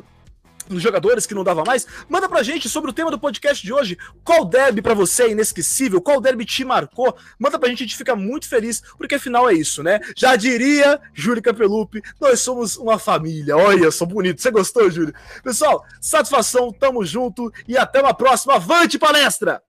[0.68, 3.74] dos jogadores que não dava mais, manda pra gente sobre o tema do podcast de
[3.74, 3.98] hoje.
[4.24, 6.02] Qual derby para você é inesquecível?
[6.02, 7.16] Qual derby te marcou?
[7.40, 10.00] Manda pra gente, a gente fica muito feliz, porque afinal é isso, né?
[10.16, 13.58] Já diria Júlio Capelupi, nós somos uma família.
[13.58, 14.42] Olha, sou bonito.
[14.42, 15.14] Você gostou, Júlio?
[15.44, 18.56] Pessoal, satisfação, tamo junto e até uma próxima.
[18.56, 19.62] Avante palestra!